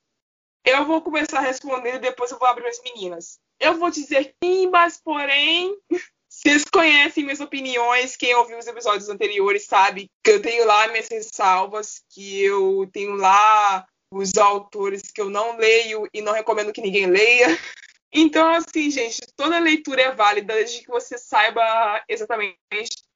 Eu 0.65 0.85
vou 0.85 1.01
começar 1.03 1.39
a 1.39 1.43
responder 1.43 1.95
e 1.95 1.99
depois 2.01 2.31
eu 2.31 2.39
vou 2.39 2.49
abrir 2.49 2.67
as 2.67 2.81
meninas. 2.83 3.39
Eu 3.59 3.79
vou 3.79 3.91
dizer 3.91 4.35
sim, 4.43 4.69
mas 4.69 5.01
porém, 5.03 5.77
vocês 6.29 6.65
conhecem 6.65 7.25
minhas 7.25 7.41
opiniões. 7.41 8.17
Quem 8.17 8.35
ouviu 8.35 8.59
os 8.59 8.67
episódios 8.67 9.09
anteriores 9.09 9.67
sabe 9.67 10.11
que 10.23 10.31
eu 10.31 10.43
tenho 10.43 10.67
lá 10.67 10.89
minhas 10.89 11.09
ressalvas, 11.09 12.03
que 12.11 12.43
eu 12.43 12.89
tenho 12.93 13.15
lá 13.15 13.87
os 14.13 14.37
autores 14.37 15.03
que 15.13 15.21
eu 15.21 15.31
não 15.31 15.57
leio 15.57 16.07
e 16.13 16.21
não 16.21 16.33
recomendo 16.33 16.73
que 16.73 16.83
ninguém 16.83 17.07
leia. 17.07 17.47
Então, 18.13 18.49
assim, 18.51 18.91
gente, 18.91 19.21
toda 19.37 19.61
leitura 19.61 20.03
é 20.03 20.11
válida 20.11 20.55
desde 20.55 20.81
que 20.81 20.89
você 20.89 21.17
saiba 21.17 22.03
exatamente 22.09 22.57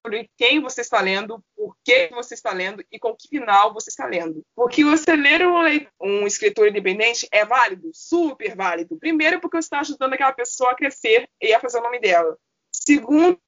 sobre 0.05 0.31
quem 0.37 0.61
você 0.61 0.83
está 0.83 1.01
lendo, 1.01 1.43
por 1.57 1.75
que 1.83 2.11
você 2.13 2.35
está 2.35 2.53
lendo 2.53 2.85
e 2.93 2.99
com 2.99 3.17
que 3.17 3.27
final 3.27 3.73
você 3.73 3.89
está 3.89 4.05
lendo. 4.05 4.45
Porque 4.55 4.85
você 4.85 5.17
ler 5.17 5.41
um, 5.99 6.27
escritor 6.27 6.69
independente 6.69 7.27
é 7.33 7.45
válido, 7.45 7.91
super 7.95 8.55
válido. 8.55 8.99
Primeiro, 8.99 9.41
porque 9.41 9.57
você 9.57 9.67
está 9.67 9.81
ajudando 9.81 10.13
aquela 10.13 10.33
pessoa 10.33 10.73
a 10.73 10.75
crescer 10.75 11.27
e 11.41 11.55
a 11.55 11.61
fazer 11.61 11.79
o 11.79 11.83
nome 11.83 11.99
dela. 11.99 12.37
Segundo, 12.71 13.41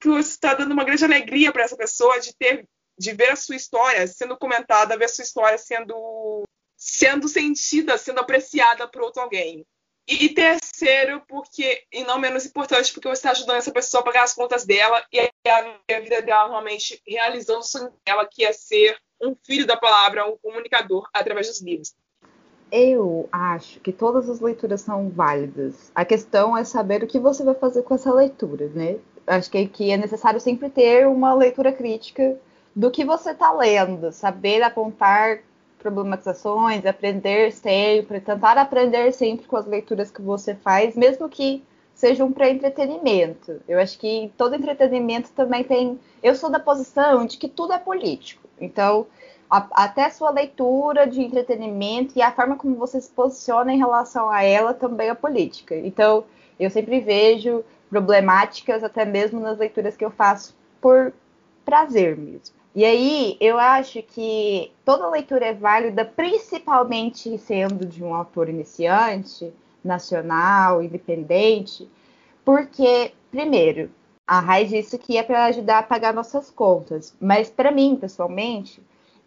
que 0.00 0.08
você 0.08 0.30
está 0.30 0.54
dando 0.54 0.72
uma 0.72 0.84
grande 0.84 1.04
alegria 1.04 1.52
para 1.52 1.64
essa 1.64 1.76
pessoa 1.76 2.18
de 2.18 2.34
ter 2.34 2.66
de 2.96 3.12
ver 3.12 3.30
a 3.30 3.36
sua 3.36 3.56
história 3.56 4.06
sendo 4.06 4.38
comentada, 4.38 4.96
ver 4.96 5.06
a 5.06 5.08
sua 5.08 5.24
história 5.24 5.58
sendo 5.58 6.44
sendo 6.76 7.26
sentida, 7.28 7.98
sendo 7.98 8.20
apreciada 8.20 8.86
por 8.86 9.02
outro 9.02 9.20
alguém. 9.20 9.66
E 10.06 10.28
terceiro, 10.28 11.22
porque, 11.26 11.82
e 11.90 12.04
não 12.04 12.18
menos 12.18 12.44
importante, 12.44 12.92
porque 12.92 13.08
você 13.08 13.20
está 13.20 13.30
ajudando 13.30 13.56
essa 13.56 13.72
pessoa 13.72 14.02
a 14.02 14.04
pagar 14.04 14.22
as 14.22 14.34
contas 14.34 14.64
dela 14.64 15.04
e 15.10 15.18
a 15.50 16.00
vida 16.00 16.22
dela 16.22 16.48
realmente 16.48 17.00
realizando 17.06 17.60
o 17.60 17.62
sonho 17.62 17.92
dela, 18.04 18.26
que 18.30 18.44
é 18.44 18.52
ser 18.52 18.96
um 19.20 19.34
filho 19.44 19.66
da 19.66 19.76
palavra, 19.76 20.26
um 20.26 20.36
comunicador 20.38 21.08
através 21.12 21.48
dos 21.48 21.62
livros. 21.62 21.94
Eu 22.72 23.28
acho 23.30 23.78
que 23.80 23.92
todas 23.92 24.28
as 24.28 24.40
leituras 24.40 24.80
são 24.80 25.08
válidas. 25.10 25.92
A 25.94 26.04
questão 26.04 26.56
é 26.56 26.64
saber 26.64 27.02
o 27.04 27.06
que 27.06 27.18
você 27.18 27.44
vai 27.44 27.54
fazer 27.54 27.82
com 27.82 27.94
essa 27.94 28.12
leitura, 28.12 28.68
né? 28.68 28.98
Acho 29.26 29.50
que, 29.50 29.66
que 29.66 29.90
é 29.90 29.96
necessário 29.96 30.40
sempre 30.40 30.68
ter 30.68 31.06
uma 31.06 31.34
leitura 31.34 31.72
crítica 31.72 32.38
do 32.74 32.90
que 32.90 33.04
você 33.04 33.30
está 33.30 33.52
lendo, 33.52 34.10
saber 34.12 34.62
apontar 34.62 35.40
problematizações, 35.78 36.84
aprender 36.84 37.52
sempre, 37.52 38.20
tentar 38.20 38.58
aprender 38.58 39.12
sempre 39.12 39.46
com 39.46 39.56
as 39.56 39.66
leituras 39.66 40.10
que 40.10 40.22
você 40.22 40.54
faz, 40.54 40.96
mesmo 40.96 41.28
que 41.28 41.62
sejam 42.04 42.30
para 42.30 42.50
entretenimento. 42.50 43.62
Eu 43.66 43.80
acho 43.80 43.98
que 43.98 44.30
todo 44.36 44.54
entretenimento 44.54 45.30
também 45.30 45.64
tem. 45.64 45.98
Eu 46.22 46.34
sou 46.34 46.50
da 46.50 46.60
posição 46.60 47.24
de 47.24 47.38
que 47.38 47.48
tudo 47.48 47.72
é 47.72 47.78
político. 47.78 48.46
Então, 48.60 49.06
a, 49.48 49.66
até 49.84 50.04
a 50.04 50.10
sua 50.10 50.28
leitura 50.28 51.06
de 51.06 51.22
entretenimento 51.22 52.12
e 52.14 52.20
a 52.20 52.30
forma 52.30 52.56
como 52.56 52.76
você 52.76 53.00
se 53.00 53.08
posiciona 53.08 53.72
em 53.72 53.78
relação 53.78 54.28
a 54.28 54.42
ela 54.42 54.74
também 54.74 55.08
é 55.08 55.14
política. 55.14 55.74
Então, 55.74 56.24
eu 56.60 56.68
sempre 56.68 57.00
vejo 57.00 57.64
problemáticas, 57.88 58.84
até 58.84 59.06
mesmo 59.06 59.40
nas 59.40 59.56
leituras 59.56 59.96
que 59.96 60.04
eu 60.04 60.10
faço 60.10 60.54
por 60.82 61.10
prazer 61.64 62.18
mesmo. 62.18 62.54
E 62.74 62.84
aí, 62.84 63.38
eu 63.40 63.58
acho 63.58 64.02
que 64.02 64.70
toda 64.84 65.08
leitura 65.08 65.46
é 65.46 65.54
válida, 65.54 66.04
principalmente 66.04 67.38
sendo 67.38 67.86
de 67.86 68.04
um 68.04 68.14
autor 68.14 68.50
iniciante, 68.50 69.50
nacional, 69.84 70.82
independente, 70.82 71.88
porque, 72.44 73.12
primeiro, 73.30 73.90
a 74.26 74.40
Rai 74.40 74.64
disse 74.64 74.98
que 74.98 75.16
é 75.16 75.22
para 75.22 75.44
ajudar 75.46 75.80
a 75.80 75.82
pagar 75.82 76.14
nossas 76.14 76.50
contas, 76.50 77.14
mas 77.20 77.50
para 77.50 77.70
mim, 77.70 77.96
pessoalmente, 78.00 78.82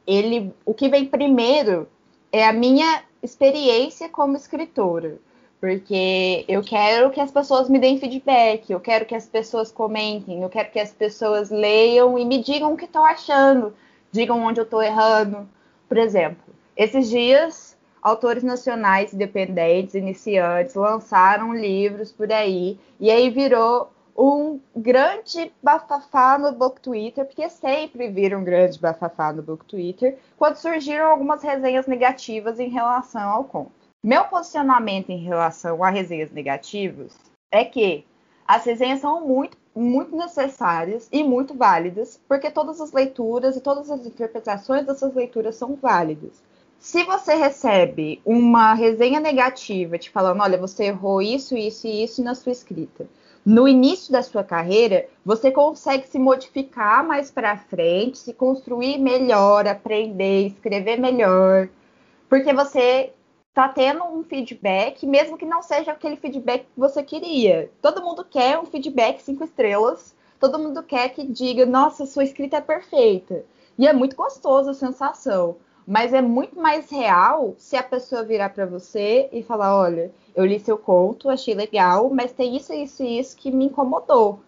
ele, 0.05 0.53
o 0.65 0.73
que 0.73 0.89
vem 0.89 1.05
primeiro 1.05 1.87
é 2.31 2.45
a 2.47 2.53
minha 2.53 3.03
experiência 3.21 4.09
como 4.09 4.35
escritora. 4.35 5.19
Porque 5.59 6.45
eu 6.47 6.61
quero 6.61 7.09
que 7.09 7.19
as 7.19 7.31
pessoas 7.31 7.67
me 7.67 7.79
deem 7.79 7.99
feedback, 7.99 8.69
eu 8.69 8.79
quero 8.79 9.05
que 9.05 9.15
as 9.15 9.25
pessoas 9.25 9.71
comentem, 9.71 10.43
eu 10.43 10.49
quero 10.49 10.69
que 10.69 10.79
as 10.79 10.91
pessoas 10.91 11.49
leiam 11.49 12.17
e 12.17 12.23
me 12.23 12.37
digam 12.37 12.73
o 12.73 12.77
que 12.77 12.85
estão 12.85 13.03
achando, 13.03 13.73
digam 14.11 14.43
onde 14.43 14.59
eu 14.59 14.65
estou 14.65 14.83
errando. 14.83 15.49
Por 15.89 15.97
exemplo, 15.97 16.43
esses 16.75 17.09
dias, 17.09 17.66
autores 18.07 18.41
nacionais 18.41 19.13
independentes, 19.13 19.93
iniciantes, 19.93 20.75
lançaram 20.75 21.53
livros 21.53 22.11
por 22.11 22.31
aí, 22.31 22.79
e 22.99 23.11
aí 23.11 23.29
virou 23.29 23.91
um 24.17 24.59
grande 24.75 25.51
bafafá 25.61 26.37
no 26.37 26.53
book 26.53 26.79
Twitter, 26.81 27.25
porque 27.25 27.49
sempre 27.49 28.07
vira 28.07 28.37
um 28.37 28.43
grande 28.43 28.79
bafafá 28.79 29.33
no 29.33 29.43
book 29.43 29.65
Twitter, 29.65 30.17
quando 30.37 30.55
surgiram 30.55 31.11
algumas 31.11 31.43
resenhas 31.43 31.85
negativas 31.85 32.59
em 32.59 32.69
relação 32.69 33.29
ao 33.29 33.43
conto. 33.43 33.71
Meu 34.03 34.23
posicionamento 34.25 35.09
em 35.09 35.17
relação 35.17 35.83
a 35.83 35.89
resenhas 35.89 36.31
negativas 36.31 37.13
é 37.51 37.65
que 37.65 38.05
as 38.47 38.63
resenhas 38.63 39.01
são 39.01 39.27
muito, 39.27 39.57
muito 39.75 40.15
necessárias 40.15 41.09
e 41.11 41.23
muito 41.23 41.53
válidas, 41.53 42.19
porque 42.27 42.49
todas 42.49 42.79
as 42.79 42.93
leituras 42.93 43.57
e 43.57 43.61
todas 43.61 43.91
as 43.91 44.05
interpretações 44.05 44.85
dessas 44.85 45.13
leituras 45.13 45.55
são 45.55 45.75
válidas. 45.75 46.46
Se 46.87 47.03
você 47.03 47.33
recebe 47.33 48.21
uma 48.25 48.73
resenha 48.73 49.19
negativa 49.19 49.97
te 49.97 50.09
falando, 50.09 50.41
olha, 50.41 50.57
você 50.57 50.85
errou 50.85 51.21
isso, 51.21 51.57
isso 51.57 51.85
e 51.85 52.01
isso 52.01 52.23
na 52.23 52.33
sua 52.33 52.53
escrita, 52.53 53.05
no 53.45 53.67
início 53.67 54.09
da 54.09 54.23
sua 54.23 54.41
carreira, 54.41 55.05
você 55.25 55.51
consegue 55.51 56.07
se 56.07 56.17
modificar 56.17 57.05
mais 57.05 57.29
para 57.29 57.57
frente, 57.57 58.17
se 58.17 58.31
construir 58.33 58.99
melhor, 58.99 59.67
aprender, 59.67 60.47
escrever 60.47 60.97
melhor, 60.97 61.67
porque 62.29 62.53
você 62.53 63.11
tá 63.53 63.67
tendo 63.67 64.05
um 64.05 64.23
feedback, 64.23 65.05
mesmo 65.05 65.37
que 65.37 65.45
não 65.45 65.61
seja 65.61 65.91
aquele 65.91 66.15
feedback 66.15 66.61
que 66.61 66.79
você 66.79 67.03
queria. 67.03 67.69
Todo 67.81 68.01
mundo 68.01 68.23
quer 68.23 68.57
um 68.59 68.65
feedback 68.65 69.21
cinco 69.21 69.43
estrelas, 69.43 70.15
todo 70.39 70.57
mundo 70.57 70.81
quer 70.81 71.09
que 71.09 71.27
diga, 71.27 71.65
nossa, 71.65 72.05
sua 72.05 72.23
escrita 72.23 72.55
é 72.55 72.61
perfeita. 72.61 73.43
E 73.77 73.85
é 73.85 73.91
muito 73.91 74.15
gostoso 74.15 74.69
a 74.69 74.73
sensação. 74.73 75.57
Mas 75.87 76.11
é 76.11 76.21
muito 76.21 76.59
mais 76.59 76.89
real 76.91 77.55
se 77.57 77.77
a 77.77 77.81
pessoa 77.81 78.21
virar 78.21 78.49
para 78.49 78.65
você 78.65 79.29
e 79.31 79.41
falar: 79.41 79.73
olha, 79.73 80.11
eu 80.35 80.45
li 80.45 80.59
seu 80.59 80.77
conto, 80.77 81.29
achei 81.29 81.55
legal, 81.55 82.09
mas 82.09 82.33
tem 82.33 82.57
isso, 82.57 82.73
isso 82.73 83.01
e 83.01 83.17
isso 83.17 83.37
que 83.37 83.49
me 83.49 83.67
incomodou. 83.67 84.41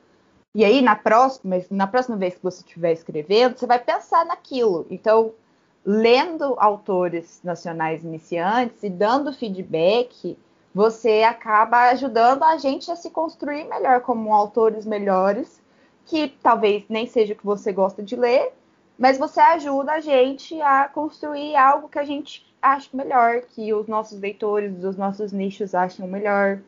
E 0.53 0.65
aí, 0.65 0.81
na 0.81 0.97
próxima, 0.97 1.55
na 1.71 1.87
próxima 1.87 2.17
vez 2.17 2.35
que 2.35 2.43
você 2.43 2.61
estiver 2.61 2.91
escrevendo, 2.91 3.57
você 3.57 3.65
vai 3.65 3.79
pensar 3.79 4.25
naquilo. 4.25 4.85
Então, 4.89 5.31
lendo 5.85 6.55
autores 6.57 7.39
nacionais 7.41 8.03
iniciantes 8.03 8.83
e 8.83 8.89
dando 8.89 9.31
feedback, 9.31 10.37
você 10.75 11.23
acaba 11.23 11.89
ajudando 11.89 12.43
a 12.43 12.57
gente 12.57 12.91
a 12.91 12.97
se 12.97 13.09
construir 13.11 13.63
melhor 13.63 14.01
como 14.01 14.33
autores 14.33 14.85
melhores, 14.85 15.61
que 16.05 16.27
talvez 16.43 16.83
nem 16.89 17.07
seja 17.07 17.33
o 17.33 17.37
que 17.37 17.45
você 17.45 17.71
gosta 17.71 18.03
de 18.03 18.15
ler, 18.15 18.51
mas 18.99 19.17
você 19.17 19.39
ajuda 19.39 19.93
a 19.93 19.99
gente 20.01 20.59
a 20.61 20.89
construir 20.89 21.55
algo 21.55 21.87
que 21.87 21.97
a 21.97 22.03
gente 22.03 22.45
acha 22.61 22.89
melhor, 22.93 23.41
que 23.43 23.73
os 23.73 23.87
nossos 23.87 24.19
leitores, 24.19 24.83
os 24.83 24.97
nossos 24.97 25.31
nichos 25.31 25.73
acham 25.73 26.05
melhor. 26.05 26.61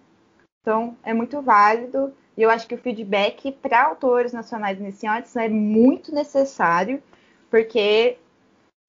Então, 0.62 0.98
é 1.04 1.14
muito 1.14 1.42
válido. 1.42 2.16
E 2.38 2.42
eu 2.42 2.50
acho 2.50 2.66
que 2.66 2.76
o 2.76 2.78
feedback 2.78 3.52
para 3.52 3.84
autores 3.84 4.32
nacionais 4.32 4.80
iniciantes 4.80 5.36
é 5.36 5.50
muito 5.50 6.16
necessário, 6.16 7.04
porque 7.50 8.18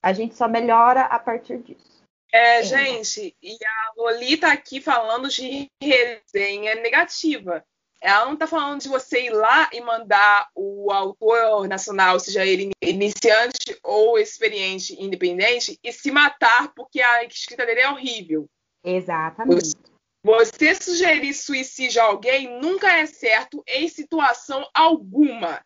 a 0.01 0.13
gente 0.13 0.37
só 0.37 0.47
melhora 0.47 1.03
a 1.03 1.19
partir 1.19 1.59
disso. 1.59 2.01
É, 2.33 2.63
gente, 2.63 3.37
e 3.43 3.59
a 3.65 3.93
Lolita 4.01 4.47
tá 4.47 4.53
aqui 4.53 4.81
falando 4.81 5.29
de 5.29 5.69
resenha 5.83 6.77
negativa. 6.77 7.65
Ela 8.03 8.25
não 8.25 8.35
está 8.35 8.49
falando 8.49 8.81
de 8.81 8.89
você 8.89 9.27
ir 9.27 9.31
lá 9.31 9.71
e 9.73 9.81
mandar 9.81 10.49
o 10.57 10.91
autor 10.91 11.69
nacional, 11.69 12.19
seja 12.19 12.45
ele 12.45 12.73
iniciante 12.83 13.79
ou 13.81 14.19
experiente, 14.19 15.01
independente, 15.01 15.79
e 15.85 15.93
se 15.93 16.11
matar 16.11 16.75
porque 16.75 17.01
a 17.01 17.25
escrita 17.25 17.65
dele 17.65 17.83
é 17.83 17.89
horrível. 17.89 18.47
Exatamente. 18.83 19.77
Você 20.25 20.75
sugerir 20.75 21.33
suicídio 21.33 22.03
a 22.03 22.07
alguém 22.07 22.61
nunca 22.61 22.93
é 22.93 23.07
certo 23.07 23.63
em 23.69 23.89
situação 23.89 24.69
alguma. 24.75 25.65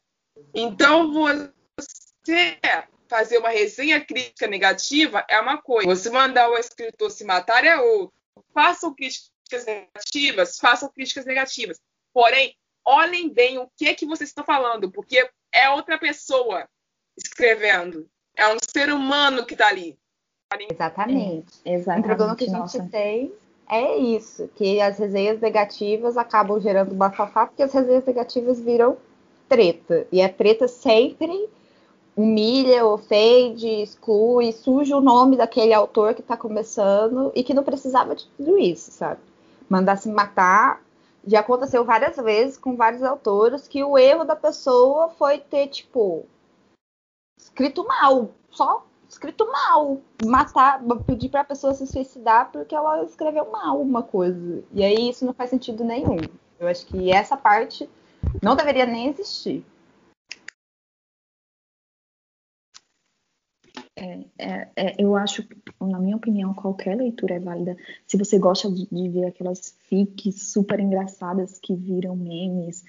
Então 0.54 1.10
você 1.14 2.58
fazer 3.08 3.38
uma 3.38 3.48
resenha 3.48 3.98
crítica 4.04 4.46
negativa 4.46 5.24
é 5.26 5.40
uma 5.40 5.56
coisa, 5.56 5.88
você 5.88 6.10
mandar 6.10 6.50
o 6.50 6.58
escritor 6.58 7.10
se 7.10 7.24
matar 7.24 7.64
é 7.64 7.78
outra. 7.78 8.14
Façam 8.52 8.94
críticas 8.94 9.64
negativas, 9.64 10.58
façam 10.58 10.90
críticas 10.90 11.24
negativas. 11.24 11.78
Porém, 12.16 12.54
olhem 12.82 13.28
bem 13.28 13.58
o 13.58 13.68
que 13.76 13.86
é 13.86 13.92
que 13.92 14.06
vocês 14.06 14.30
estão 14.30 14.42
falando, 14.42 14.90
porque 14.90 15.28
é 15.52 15.68
outra 15.68 15.98
pessoa 15.98 16.66
escrevendo. 17.14 18.08
É 18.34 18.48
um 18.48 18.56
ser 18.58 18.90
humano 18.90 19.44
que 19.44 19.52
está 19.52 19.68
ali. 19.68 19.98
Exatamente. 20.70 21.60
É, 21.62 21.74
exatamente. 21.74 22.04
O 22.04 22.06
problema 22.06 22.34
que 22.34 22.44
a 22.44 22.46
gente 22.46 22.58
Nossa. 22.58 22.88
tem 22.90 23.34
é 23.68 23.98
isso, 23.98 24.48
que 24.56 24.80
as 24.80 24.98
resenhas 24.98 25.38
negativas 25.42 26.16
acabam 26.16 26.58
gerando 26.58 26.94
bafafá, 26.94 27.48
porque 27.48 27.62
as 27.62 27.74
resenhas 27.74 28.06
negativas 28.06 28.58
viram 28.62 28.96
treta. 29.46 30.06
E 30.10 30.22
a 30.22 30.32
treta 30.32 30.66
sempre 30.66 31.50
humilha, 32.16 32.86
ofende, 32.86 33.68
exclui, 33.82 34.52
suja 34.52 34.96
o 34.96 35.02
nome 35.02 35.36
daquele 35.36 35.74
autor 35.74 36.14
que 36.14 36.22
está 36.22 36.34
começando 36.34 37.30
e 37.34 37.44
que 37.44 37.52
não 37.52 37.62
precisava 37.62 38.16
de 38.16 38.26
tudo 38.38 38.56
isso, 38.56 38.90
sabe? 38.90 39.20
Mandar 39.68 39.96
se 39.96 40.08
matar. 40.08 40.85
Já 41.26 41.40
aconteceu 41.40 41.84
várias 41.84 42.16
vezes 42.16 42.56
com 42.56 42.76
vários 42.76 43.02
autores 43.02 43.66
que 43.66 43.82
o 43.82 43.98
erro 43.98 44.24
da 44.24 44.36
pessoa 44.36 45.08
foi 45.10 45.38
ter, 45.38 45.66
tipo, 45.68 46.24
escrito 47.36 47.86
mal, 47.86 48.30
só 48.50 48.86
escrito 49.08 49.46
mal, 49.50 50.00
matar, 50.24 50.82
pedir 51.06 51.28
para 51.28 51.40
a 51.40 51.44
pessoa 51.44 51.74
se 51.74 51.86
suicidar 51.86 52.50
porque 52.52 52.74
ela 52.74 53.04
escreveu 53.04 53.50
mal 53.50 53.80
uma 53.80 54.02
coisa. 54.02 54.62
E 54.72 54.84
aí 54.84 55.10
isso 55.10 55.24
não 55.24 55.32
faz 55.32 55.50
sentido 55.50 55.84
nenhum. 55.84 56.18
Eu 56.58 56.68
acho 56.68 56.86
que 56.86 57.10
essa 57.12 57.36
parte 57.36 57.88
não 58.42 58.56
deveria 58.56 58.86
nem 58.86 59.08
existir. 59.08 59.64
É, 63.98 64.26
é, 64.38 64.68
é, 64.76 64.94
eu 64.98 65.16
acho, 65.16 65.42
na 65.80 65.98
minha 65.98 66.16
opinião, 66.16 66.52
qualquer 66.52 66.96
leitura 66.96 67.36
é 67.36 67.40
válida. 67.40 67.76
Se 68.06 68.18
você 68.18 68.38
gosta 68.38 68.70
de, 68.70 68.86
de 68.92 69.08
ver 69.08 69.26
aquelas 69.26 69.74
fics 69.88 70.52
super 70.52 70.78
engraçadas 70.78 71.58
que 71.58 71.74
viram 71.74 72.14
memes, 72.14 72.84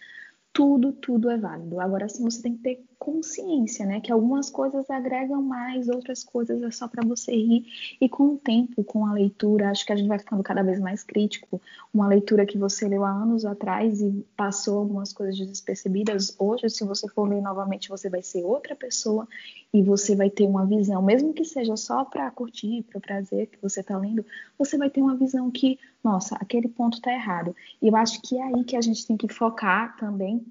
tudo, 0.57 0.91
tudo 0.91 1.29
é 1.29 1.37
válido. 1.37 1.79
Agora 1.79 2.09
sim, 2.09 2.23
você 2.23 2.41
tem 2.41 2.55
que 2.55 2.63
ter 2.63 2.83
consciência, 2.97 3.85
né? 3.85 4.01
Que 4.01 4.11
algumas 4.11 4.49
coisas 4.49 4.89
agregam 4.89 5.39
mais, 5.39 5.87
outras 5.87 6.23
coisas 6.23 6.63
é 6.63 6.71
só 6.71 6.87
para 6.87 7.05
você 7.05 7.31
rir. 7.31 7.67
E 8.01 8.09
com 8.09 8.29
o 8.29 8.37
tempo, 8.37 8.83
com 8.83 9.05
a 9.05 9.13
leitura, 9.13 9.69
acho 9.69 9.85
que 9.85 9.93
a 9.93 9.95
gente 9.95 10.07
vai 10.07 10.17
ficando 10.17 10.41
cada 10.41 10.63
vez 10.63 10.79
mais 10.79 11.03
crítico. 11.03 11.61
Uma 11.93 12.07
leitura 12.07 12.43
que 12.43 12.57
você 12.57 12.87
leu 12.87 13.05
há 13.05 13.11
anos 13.11 13.45
atrás 13.45 14.01
e 14.01 14.25
passou 14.35 14.79
algumas 14.79 15.13
coisas 15.13 15.37
despercebidas, 15.37 16.35
hoje, 16.39 16.71
se 16.71 16.83
você 16.83 17.07
for 17.07 17.29
ler 17.29 17.39
novamente, 17.39 17.87
você 17.87 18.09
vai 18.09 18.23
ser 18.23 18.43
outra 18.43 18.75
pessoa 18.75 19.27
e 19.71 19.83
você 19.83 20.15
vai 20.15 20.29
ter 20.29 20.45
uma 20.45 20.65
visão, 20.65 21.01
mesmo 21.03 21.33
que 21.33 21.43
seja 21.43 21.75
só 21.75 22.03
para 22.03 22.31
curtir, 22.31 22.83
para 22.89 22.99
prazer 22.99 23.47
que 23.47 23.61
você 23.61 23.81
está 23.81 23.97
lendo, 23.97 24.25
você 24.57 24.77
vai 24.77 24.89
ter 24.89 25.01
uma 25.01 25.15
visão 25.15 25.51
que, 25.51 25.77
nossa, 26.03 26.35
aquele 26.35 26.67
ponto 26.67 26.97
está 26.97 27.11
errado. 27.11 27.55
E 27.81 27.87
eu 27.87 27.95
acho 27.95 28.21
que 28.21 28.37
é 28.37 28.43
aí 28.43 28.63
que 28.63 28.75
a 28.75 28.81
gente 28.81 29.05
tem 29.05 29.17
que 29.17 29.31
focar 29.31 29.97
também 29.97 30.45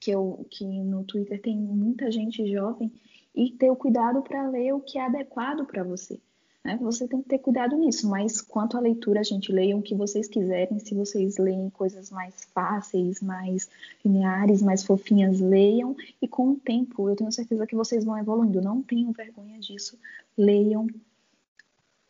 que, 0.00 0.10
eu, 0.10 0.46
que 0.50 0.64
no 0.64 1.04
Twitter 1.04 1.40
tem 1.40 1.56
muita 1.56 2.10
gente 2.10 2.46
jovem, 2.50 2.92
e 3.34 3.50
ter 3.50 3.70
o 3.70 3.76
cuidado 3.76 4.22
para 4.22 4.48
ler 4.48 4.72
o 4.72 4.80
que 4.80 4.98
é 4.98 5.04
adequado 5.04 5.66
para 5.66 5.82
você. 5.82 6.20
Né? 6.64 6.78
Você 6.80 7.08
tem 7.08 7.20
que 7.20 7.28
ter 7.28 7.38
cuidado 7.38 7.76
nisso, 7.76 8.08
mas 8.08 8.40
quanto 8.40 8.76
à 8.76 8.80
leitura, 8.80 9.24
gente, 9.24 9.50
leiam 9.50 9.80
o 9.80 9.82
que 9.82 9.94
vocês 9.94 10.28
quiserem. 10.28 10.78
Se 10.78 10.94
vocês 10.94 11.36
leem 11.36 11.68
coisas 11.70 12.10
mais 12.10 12.44
fáceis, 12.54 13.20
mais 13.20 13.68
lineares, 14.04 14.62
mais 14.62 14.84
fofinhas, 14.84 15.40
leiam. 15.40 15.96
E 16.22 16.28
com 16.28 16.50
o 16.50 16.56
tempo, 16.56 17.08
eu 17.08 17.16
tenho 17.16 17.32
certeza 17.32 17.66
que 17.66 17.74
vocês 17.74 18.04
vão 18.04 18.16
evoluindo. 18.16 18.62
Não 18.62 18.80
tenham 18.80 19.12
vergonha 19.12 19.58
disso. 19.58 19.98
Leiam 20.38 20.86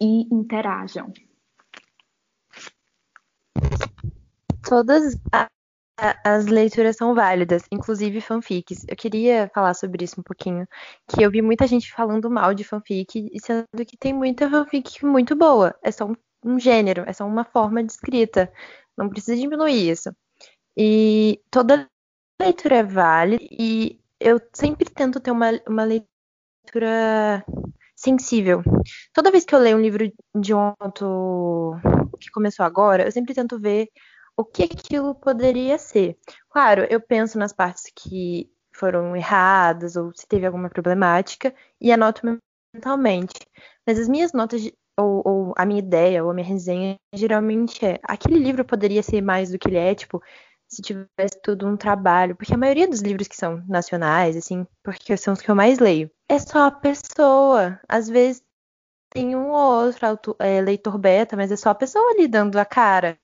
e 0.01 0.23
interajam. 0.33 1.13
Todas 4.75 5.17
as 6.25 6.47
leituras 6.47 6.97
são 6.97 7.15
válidas, 7.15 7.63
inclusive 7.71 8.21
fanfics. 8.21 8.85
Eu 8.89 8.97
queria 8.97 9.49
falar 9.55 9.73
sobre 9.73 10.05
isso 10.05 10.19
um 10.19 10.23
pouquinho, 10.25 10.67
que 11.07 11.23
eu 11.23 11.31
vi 11.31 11.41
muita 11.41 11.65
gente 11.65 11.93
falando 11.93 12.29
mal 12.29 12.53
de 12.53 12.65
fanfic, 12.65 13.31
sendo 13.41 13.87
que 13.87 13.97
tem 13.97 14.13
muita 14.13 14.51
fanfic 14.51 15.05
muito 15.07 15.37
boa. 15.37 15.77
É 15.81 15.93
só 15.93 16.07
um, 16.07 16.17
um 16.45 16.59
gênero, 16.59 17.05
é 17.07 17.13
só 17.13 17.25
uma 17.25 17.45
forma 17.45 17.85
de 17.85 17.93
escrita. 17.93 18.53
Não 18.99 19.09
precisa 19.09 19.41
diminuir 19.41 19.91
isso. 19.91 20.13
E 20.77 21.41
toda 21.53 21.89
leitura 22.43 22.79
é 22.79 22.83
válida, 22.83 23.45
e 23.49 24.01
eu 24.19 24.41
sempre 24.53 24.91
tento 24.91 25.21
ter 25.21 25.31
uma, 25.31 25.53
uma 25.69 25.85
leitura 25.85 27.45
sensível. 27.95 28.61
Toda 29.13 29.31
vez 29.31 29.45
que 29.45 29.55
eu 29.55 29.61
leio 29.61 29.77
um 29.77 29.81
livro 29.81 30.13
de 30.35 30.53
um 30.53 30.75
autor 30.81 31.81
que 32.19 32.29
começou 32.33 32.67
agora, 32.67 33.05
eu 33.05 33.13
sempre 33.13 33.35
tento 33.35 33.57
ver 33.57 33.89
o 34.37 34.45
que 34.45 34.65
aquilo 34.65 35.15
poderia 35.15 35.79
ser. 35.79 36.19
Claro, 36.51 36.87
eu 36.91 37.01
penso 37.01 37.39
nas 37.39 37.53
partes 37.53 37.91
que 37.95 38.51
foram 38.75 39.17
erradas 39.17 39.97
ou 39.97 40.13
se 40.15 40.27
teve 40.27 40.47
alguma 40.47 40.69
problemática 40.69 41.55
e 41.81 41.93
anoto 41.93 42.23
mentalmente. 42.75 43.41
Mas 43.87 43.99
as 43.99 44.09
minhas 44.09 44.33
notas, 44.33 44.63
de, 44.63 44.75
ou, 44.99 45.23
ou, 45.25 45.55
a 45.57 45.65
minha 45.65 45.79
ideia, 45.79 46.25
ou 46.25 46.31
a 46.31 46.35
minha 46.35 46.47
resenha, 46.47 46.97
geralmente 47.15 47.85
é: 47.85 48.01
aquele 48.03 48.39
livro 48.39 48.65
poderia 48.65 49.03
ser 49.03 49.21
mais 49.23 49.51
do 49.51 49.59
que 49.59 49.69
ele 49.69 49.77
é, 49.77 49.95
tipo, 49.95 50.23
se 50.69 50.83
tivesse 50.83 51.41
tudo 51.43 51.67
um 51.67 51.77
trabalho. 51.77 52.37
Porque 52.37 52.55
a 52.55 52.59
maioria 52.59 52.89
dos 52.89 53.01
livros 53.01 53.29
que 53.29 53.37
são 53.37 53.63
nacionais, 53.69 54.37
assim, 54.37 54.67
porque 54.83 55.17
são 55.17 55.35
os 55.35 55.41
que 55.41 55.51
eu 55.51 55.55
mais 55.55 55.79
leio, 55.79 56.11
é 56.29 56.39
só 56.39 56.67
a 56.67 56.71
pessoa. 56.71 57.81
Às 57.89 58.09
vezes 58.09 58.43
tem 59.11 59.37
um 59.37 59.51
ou 59.51 59.85
outro 59.87 60.37
é, 60.41 60.61
leitor 60.61 60.99
beta, 60.99 61.37
mas 61.37 61.53
é 61.53 61.57
só 61.57 61.71
a 61.71 61.75
pessoa 61.75 62.11
ali 62.11 62.27
dando 62.27 62.59
a 62.59 62.65
cara. 62.65 63.19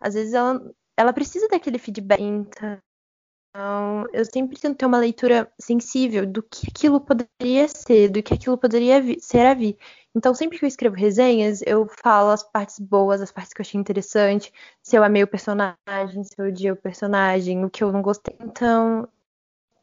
Às 0.00 0.14
vezes 0.14 0.34
ela, 0.34 0.60
ela 0.96 1.12
precisa 1.12 1.48
daquele 1.48 1.78
feedback. 1.78 2.20
Então, 2.20 4.06
eu 4.12 4.24
sempre 4.24 4.58
tento 4.58 4.76
ter 4.76 4.86
uma 4.86 4.98
leitura 4.98 5.50
sensível 5.58 6.26
do 6.26 6.42
que 6.42 6.68
aquilo 6.68 7.00
poderia 7.00 7.66
ser, 7.68 8.10
do 8.10 8.22
que 8.22 8.34
aquilo 8.34 8.58
poderia 8.58 9.02
ser 9.18 9.46
a 9.46 9.54
vir. 9.54 9.78
Então, 10.14 10.34
sempre 10.34 10.58
que 10.58 10.64
eu 10.64 10.68
escrevo 10.68 10.94
resenhas, 10.94 11.62
eu 11.66 11.86
falo 12.02 12.30
as 12.30 12.42
partes 12.42 12.78
boas, 12.78 13.20
as 13.20 13.32
partes 13.32 13.52
que 13.52 13.60
eu 13.60 13.64
achei 13.64 13.80
interessante, 13.80 14.52
se 14.82 14.96
eu 14.96 15.02
amei 15.02 15.22
o 15.22 15.28
personagem, 15.28 16.24
se 16.24 16.34
eu 16.38 16.46
odiei 16.46 16.72
o 16.72 16.76
personagem, 16.76 17.64
o 17.64 17.70
que 17.70 17.82
eu 17.82 17.92
não 17.92 18.02
gostei. 18.02 18.36
Então, 18.40 19.08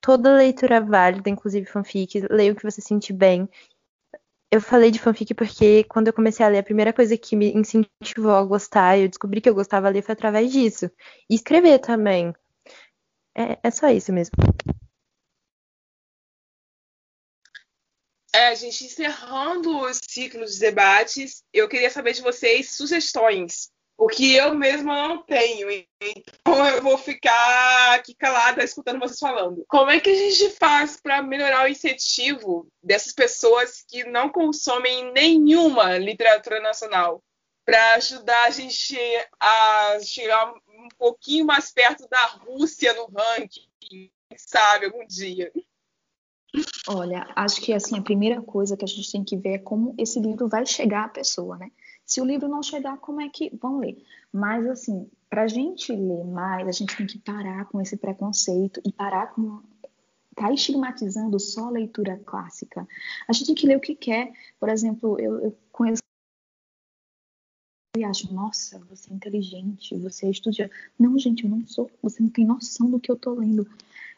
toda 0.02 0.36
leitura 0.36 0.76
é 0.76 0.82
válida, 0.82 1.30
inclusive 1.30 1.66
fanfic, 1.66 2.28
leia 2.30 2.52
o 2.52 2.56
que 2.56 2.64
você 2.64 2.82
sentir 2.82 3.14
bem 3.14 3.50
eu 4.54 4.62
falei 4.62 4.92
de 4.92 5.00
fanfic 5.00 5.34
porque 5.34 5.84
quando 5.86 6.10
eu 6.10 6.14
comecei 6.14 6.46
a 6.46 6.50
ler, 6.50 6.60
a 6.60 6.64
primeira 6.64 6.94
coisa 6.94 7.18
que 7.18 7.36
me 7.36 7.52
incentivou 7.54 8.36
a 8.36 8.46
gostar, 8.46 9.00
eu 9.00 9.10
descobri 9.10 9.42
que 9.42 9.50
eu 9.50 9.56
gostava 9.56 9.88
de 9.88 9.96
ler 9.96 10.04
foi 10.04 10.14
através 10.14 10.52
disso. 10.52 10.92
E 11.28 11.34
escrever 11.34 11.80
também. 11.80 12.32
É, 13.36 13.58
é 13.64 13.72
só 13.72 13.90
isso 13.90 14.14
mesmo. 14.14 14.36
É, 18.32 18.56
gente 18.56 18.86
encerrando 18.86 19.76
o 19.76 19.92
ciclo 19.92 20.46
de 20.46 20.60
debates, 20.60 21.44
eu 21.52 21.68
queria 21.68 21.90
saber 21.90 22.14
de 22.14 22.22
vocês 22.22 22.76
sugestões 22.76 23.72
o 23.98 24.08
que 24.08 24.36
eu 24.36 24.54
mesma 24.54 25.08
não 25.08 25.24
tenho. 25.24 25.70
Então 26.02 26.68
eu 26.68 26.82
vou 26.82 26.98
ficar 26.98 27.96
aqui 27.96 28.14
calada 28.16 28.64
escutando 28.64 29.00
vocês 29.00 29.20
falando. 29.20 29.64
Como 29.68 29.90
é 29.90 30.00
que 30.00 30.10
a 30.10 30.16
gente 30.16 30.50
faz 30.52 31.00
para 31.00 31.22
melhorar 31.22 31.66
o 31.66 31.70
incentivo 31.70 32.68
dessas 32.82 33.14
pessoas 33.14 33.84
que 33.88 34.04
não 34.06 34.30
consomem 34.30 35.12
nenhuma 35.14 35.98
literatura 35.98 36.60
nacional? 36.60 37.24
Para 37.66 37.96
ajudar 37.96 38.46
a 38.46 38.50
gente 38.50 38.98
a 39.40 39.98
chegar 40.02 40.54
um 40.54 40.90
pouquinho 40.98 41.46
mais 41.46 41.72
perto 41.72 42.06
da 42.10 42.26
Rússia 42.26 42.94
no 42.94 43.06
ranking, 43.06 43.70
sabe, 44.36 44.88
algum 44.88 45.06
dia. 45.08 45.50
Olha, 46.88 47.26
acho 47.36 47.62
que 47.62 47.74
assim 47.74 47.98
a 47.98 48.04
primeira 48.04 48.42
coisa 48.42 48.76
que 48.76 48.84
a 48.84 48.88
gente 48.88 49.12
tem 49.12 49.24
que 49.24 49.38
ver 49.38 49.54
é 49.54 49.58
como 49.60 49.96
esse 49.98 50.20
livro 50.20 50.48
vai 50.50 50.66
chegar 50.66 51.06
à 51.06 51.10
pessoa, 51.10 51.58
né? 51.58 51.72
Se 52.14 52.22
o 52.22 52.26
livro 52.26 52.48
não 52.48 52.62
chegar, 52.62 52.96
como 52.98 53.20
é 53.22 53.28
que 53.28 53.50
vão 53.60 53.80
ler? 53.80 53.98
Mas, 54.32 54.68
assim, 54.68 55.10
para 55.28 55.46
a 55.46 55.48
gente 55.48 55.92
ler 55.92 56.24
mais, 56.24 56.68
a 56.68 56.72
gente 56.72 56.96
tem 56.96 57.08
que 57.08 57.18
parar 57.18 57.66
com 57.66 57.82
esse 57.82 57.98
preconceito 57.98 58.80
e 58.86 58.92
parar 58.92 59.34
com. 59.34 59.64
Tá 60.36 60.54
estigmatizando 60.54 61.40
só 61.40 61.70
a 61.70 61.72
leitura 61.72 62.22
clássica. 62.24 62.88
A 63.28 63.34
gente 63.34 63.48
tem 63.48 63.56
que 63.56 63.66
ler 63.66 63.78
o 63.78 63.82
que 63.82 63.96
quer. 63.96 64.32
Por 64.60 64.70
exemplo, 64.70 65.20
eu, 65.20 65.40
eu 65.40 65.58
conheço 65.72 66.04
e 67.98 68.04
acho, 68.04 68.32
nossa, 68.32 68.78
você 68.88 69.10
é 69.10 69.16
inteligente, 69.16 69.98
você 69.98 70.28
é 70.28 70.30
estudioso. 70.30 70.72
Não, 71.00 71.18
gente, 71.18 71.46
eu 71.46 71.50
não 71.50 71.66
sou. 71.66 71.90
Você 72.04 72.22
não 72.22 72.30
tem 72.30 72.46
noção 72.46 72.92
do 72.92 73.00
que 73.00 73.12
eu 73.12 73.16
tô 73.16 73.34
lendo. 73.34 73.68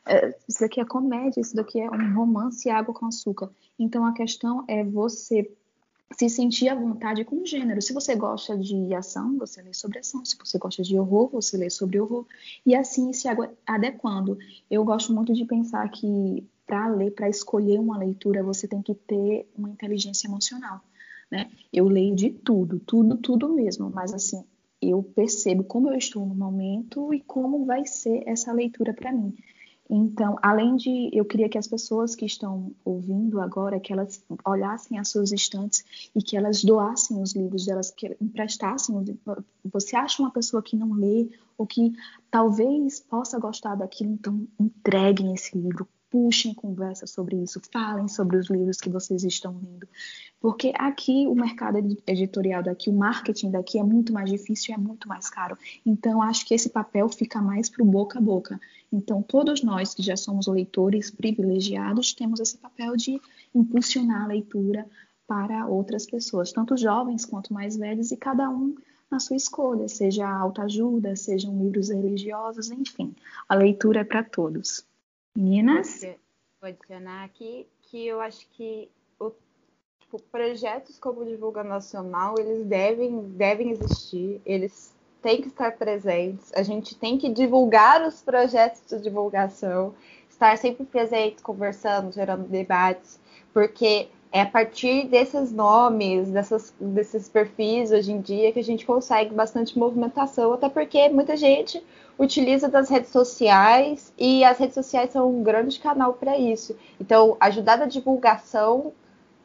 É, 0.06 0.38
isso 0.50 0.60
daqui 0.60 0.82
é 0.82 0.86
comédia, 0.86 1.40
isso 1.40 1.56
daqui 1.56 1.80
é 1.80 1.90
um 1.90 2.14
romance 2.14 2.70
água 2.70 2.94
com 2.94 3.06
açúcar. 3.06 3.50
Então 3.80 4.06
a 4.06 4.12
questão 4.12 4.66
é 4.68 4.84
você 4.84 5.50
se 6.14 6.30
sentir 6.30 6.70
à 6.70 6.76
vontade 6.76 7.26
com 7.26 7.42
o 7.42 7.46
gênero. 7.46 7.82
Se 7.82 7.94
você 7.94 8.16
gosta 8.16 8.58
de 8.58 8.94
ação, 8.94 9.38
você 9.38 9.62
lê 9.62 9.74
sobre 9.74 10.00
ação. 10.00 10.24
Se 10.24 10.38
você 10.38 10.58
gosta 10.58 10.84
de 10.84 10.98
horror, 10.98 11.30
você 11.30 11.58
lê 11.58 11.70
sobre 11.70 12.00
horror. 12.00 12.26
E 12.66 12.76
assim 12.76 13.12
se 13.12 13.28
adequando. 13.66 14.38
Eu 14.70 14.84
gosto 14.84 15.14
muito 15.14 15.34
de 15.34 15.46
pensar 15.46 15.90
que 15.90 16.44
para 16.66 16.88
ler, 16.88 17.12
para 17.12 17.30
escolher 17.30 17.80
uma 17.80 17.98
leitura, 17.98 18.44
você 18.44 18.68
tem 18.68 18.82
que 18.82 18.94
ter 18.94 19.48
uma 19.58 19.70
inteligência 19.70 20.28
emocional. 20.28 20.82
Né? 21.30 21.50
Eu 21.72 21.88
leio 21.88 22.16
de 22.16 22.30
tudo, 22.30 22.80
tudo, 22.80 23.18
tudo 23.18 23.54
mesmo. 23.54 23.90
Mas 23.90 24.14
assim, 24.14 24.44
eu 24.82 25.04
percebo 25.04 25.64
como 25.64 25.90
eu 25.90 25.98
estou 25.98 26.26
no 26.26 26.36
momento 26.36 27.14
e 27.14 27.20
como 27.20 27.66
vai 27.66 27.86
ser 27.86 28.24
essa 28.28 28.54
leitura 28.54 28.94
para 28.94 29.12
mim. 29.12 29.36
Então, 29.90 30.38
além 30.42 30.76
de, 30.76 31.10
eu 31.14 31.24
queria 31.24 31.48
que 31.48 31.58
as 31.58 31.68
pessoas 31.68 32.16
que 32.16 32.26
estão 32.26 32.72
ouvindo 32.84 33.40
agora, 33.40 33.80
que 33.80 33.94
elas 33.94 34.24
olhassem 34.44 34.98
as 34.98 35.10
suas 35.10 35.32
estantes 35.32 35.84
e 36.16 36.22
que 36.22 36.36
elas 36.36 36.64
doassem 36.64 37.22
os 37.22 37.34
livros 37.34 37.66
delas, 37.66 37.92
que 37.92 38.18
emprestassem. 38.20 38.96
Você 39.64 39.96
acha 39.96 40.22
uma 40.22 40.32
pessoa 40.32 40.64
que 40.64 40.76
não 40.76 40.94
lê 40.94 41.30
ou 41.58 41.68
que 41.68 41.94
talvez 42.32 43.00
possa 43.00 43.40
gostar 43.40 43.76
daquilo, 43.76 44.12
então 44.12 44.48
entreguem 44.60 45.34
esse 45.34 45.56
livro, 45.58 45.88
puxem 46.10 46.54
conversa 46.54 47.06
sobre 47.06 47.36
isso, 47.38 47.60
falem 47.72 48.08
sobre 48.08 48.38
os 48.38 48.50
livros 48.50 48.78
que 48.78 48.90
vocês 48.90 49.24
estão 49.24 49.54
lendo. 49.54 49.88
Porque 50.40 50.72
aqui 50.76 51.28
o 51.28 51.36
mercado 51.36 51.78
editorial 52.06 52.62
daqui, 52.62 52.90
o 52.90 52.94
marketing 52.94 53.52
daqui 53.52 53.80
é 53.80 53.84
muito 53.84 54.14
mais 54.14 54.30
difícil 54.30 54.72
e 54.72 54.76
é 54.76 54.78
muito 54.78 55.08
mais 55.08 55.30
caro. 55.30 55.58
Então, 55.86 56.22
acho 56.22 56.46
que 56.46 56.54
esse 56.54 56.70
papel 56.70 57.10
fica 57.10 57.42
mais 57.42 57.70
para 57.70 57.84
o 57.84 57.86
boca 57.86 58.20
a 58.20 58.22
boca. 58.22 58.60
Então, 58.92 59.22
todos 59.22 59.64
nós 59.64 59.94
que 59.94 60.04
já 60.04 60.16
somos 60.16 60.48
leitores 60.48 61.10
privilegiados 61.10 62.14
temos 62.14 62.40
esse 62.40 62.58
papel 62.58 62.96
de 62.96 63.20
impulsionar 63.54 64.24
a 64.24 64.28
leitura 64.28 64.88
para 65.28 65.68
outras 65.68 66.06
pessoas, 66.06 66.52
tanto 66.52 66.78
jovens 66.78 67.26
quanto 67.26 67.54
mais 67.54 67.76
velhos, 67.76 68.12
e 68.12 68.18
cada 68.18 68.50
um 68.50 68.76
na 69.10 69.20
sua 69.20 69.36
escolha, 69.36 69.88
seja 69.88 70.28
autoajuda, 70.28 71.16
sejam 71.16 71.58
livros 71.58 71.90
religiosos, 71.90 72.70
enfim. 72.70 73.16
A 73.48 73.56
leitura 73.56 74.02
é 74.02 74.04
para 74.04 74.24
todos. 74.24 74.86
Meninas? 75.36 76.02
Vou 76.62 76.70
adicionar 76.70 77.26
aqui 77.26 77.68
que 77.84 78.08
eu 78.08 78.22
acho 78.22 78.48
que 78.52 78.90
o, 79.20 79.32
tipo, 80.00 80.20
projetos 80.32 80.98
como 80.98 81.26
Divulga 81.26 81.64
Nacional, 81.64 82.40
eles 82.40 82.66
devem, 82.66 83.30
devem 83.30 83.72
existir, 83.72 84.42
eles 84.46 84.96
tem 85.22 85.42
que 85.42 85.48
estar 85.48 85.72
presentes, 85.72 86.54
a 86.54 86.62
gente 86.62 86.96
tem 86.96 87.18
que 87.18 87.30
divulgar 87.30 88.08
os 88.08 88.22
projetos 88.22 88.82
de 88.88 89.02
divulgação, 89.02 89.96
estar 90.30 90.56
sempre 90.56 90.86
presente, 90.86 91.42
conversando, 91.42 92.12
gerando 92.12 92.48
debates, 92.48 93.20
porque 93.52 94.08
é 94.36 94.42
a 94.42 94.46
partir 94.46 95.08
desses 95.08 95.50
nomes, 95.50 96.30
dessas, 96.30 96.74
desses 96.78 97.30
perfis 97.30 97.90
hoje 97.90 98.12
em 98.12 98.20
dia 98.20 98.52
que 98.52 98.60
a 98.60 98.64
gente 98.64 98.86
consegue 98.86 99.34
bastante 99.34 99.80
movimentação, 99.80 100.52
até 100.52 100.68
porque 100.68 101.08
muita 101.08 101.38
gente 101.38 101.82
utiliza 102.20 102.68
das 102.68 102.90
redes 102.90 103.12
sociais 103.12 104.12
e 104.18 104.44
as 104.44 104.58
redes 104.58 104.74
sociais 104.74 105.12
são 105.12 105.30
um 105.30 105.42
grande 105.42 105.80
canal 105.80 106.12
para 106.16 106.38
isso. 106.38 106.76
Então, 107.00 107.38
ajudar 107.40 107.78
na 107.78 107.86
divulgação, 107.86 108.92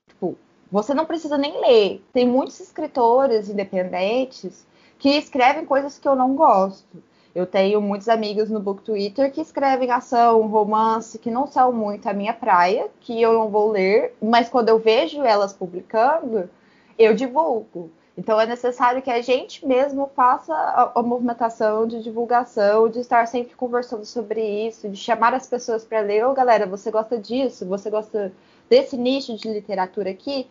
tipo, 0.08 0.36
você 0.72 0.92
não 0.92 1.06
precisa 1.06 1.38
nem 1.38 1.60
ler. 1.60 2.02
Tem 2.12 2.26
muitos 2.26 2.58
escritores 2.58 3.48
independentes 3.48 4.66
que 4.98 5.10
escrevem 5.10 5.64
coisas 5.66 6.00
que 6.00 6.08
eu 6.08 6.16
não 6.16 6.34
gosto. 6.34 7.00
Eu 7.34 7.46
tenho 7.46 7.80
muitos 7.80 8.08
amigos 8.08 8.50
no 8.50 8.58
Book 8.58 8.82
Twitter 8.82 9.32
que 9.32 9.40
escrevem 9.40 9.90
ação, 9.90 10.46
romance, 10.48 11.18
que 11.18 11.30
não 11.30 11.46
são 11.46 11.72
muito 11.72 12.08
a 12.08 12.12
minha 12.12 12.32
praia, 12.32 12.88
que 13.00 13.20
eu 13.20 13.32
não 13.32 13.48
vou 13.48 13.70
ler, 13.70 14.14
mas 14.20 14.48
quando 14.48 14.68
eu 14.68 14.78
vejo 14.78 15.22
elas 15.22 15.52
publicando, 15.52 16.50
eu 16.98 17.14
divulgo. 17.14 17.90
Então 18.18 18.38
é 18.40 18.46
necessário 18.46 19.00
que 19.00 19.10
a 19.10 19.22
gente 19.22 19.64
mesmo 19.66 20.10
faça 20.14 20.52
a, 20.52 20.92
a 20.98 21.02
movimentação 21.02 21.86
de 21.86 22.02
divulgação, 22.02 22.88
de 22.88 22.98
estar 22.98 23.26
sempre 23.28 23.54
conversando 23.54 24.04
sobre 24.04 24.66
isso, 24.66 24.88
de 24.88 24.96
chamar 24.96 25.32
as 25.32 25.46
pessoas 25.46 25.84
para 25.84 26.00
ler. 26.00 26.26
Ô, 26.26 26.34
galera, 26.34 26.66
você 26.66 26.90
gosta 26.90 27.16
disso? 27.16 27.64
Você 27.66 27.88
gosta 27.88 28.32
desse 28.68 28.96
nicho 28.96 29.36
de 29.36 29.48
literatura 29.48 30.10
aqui? 30.10 30.46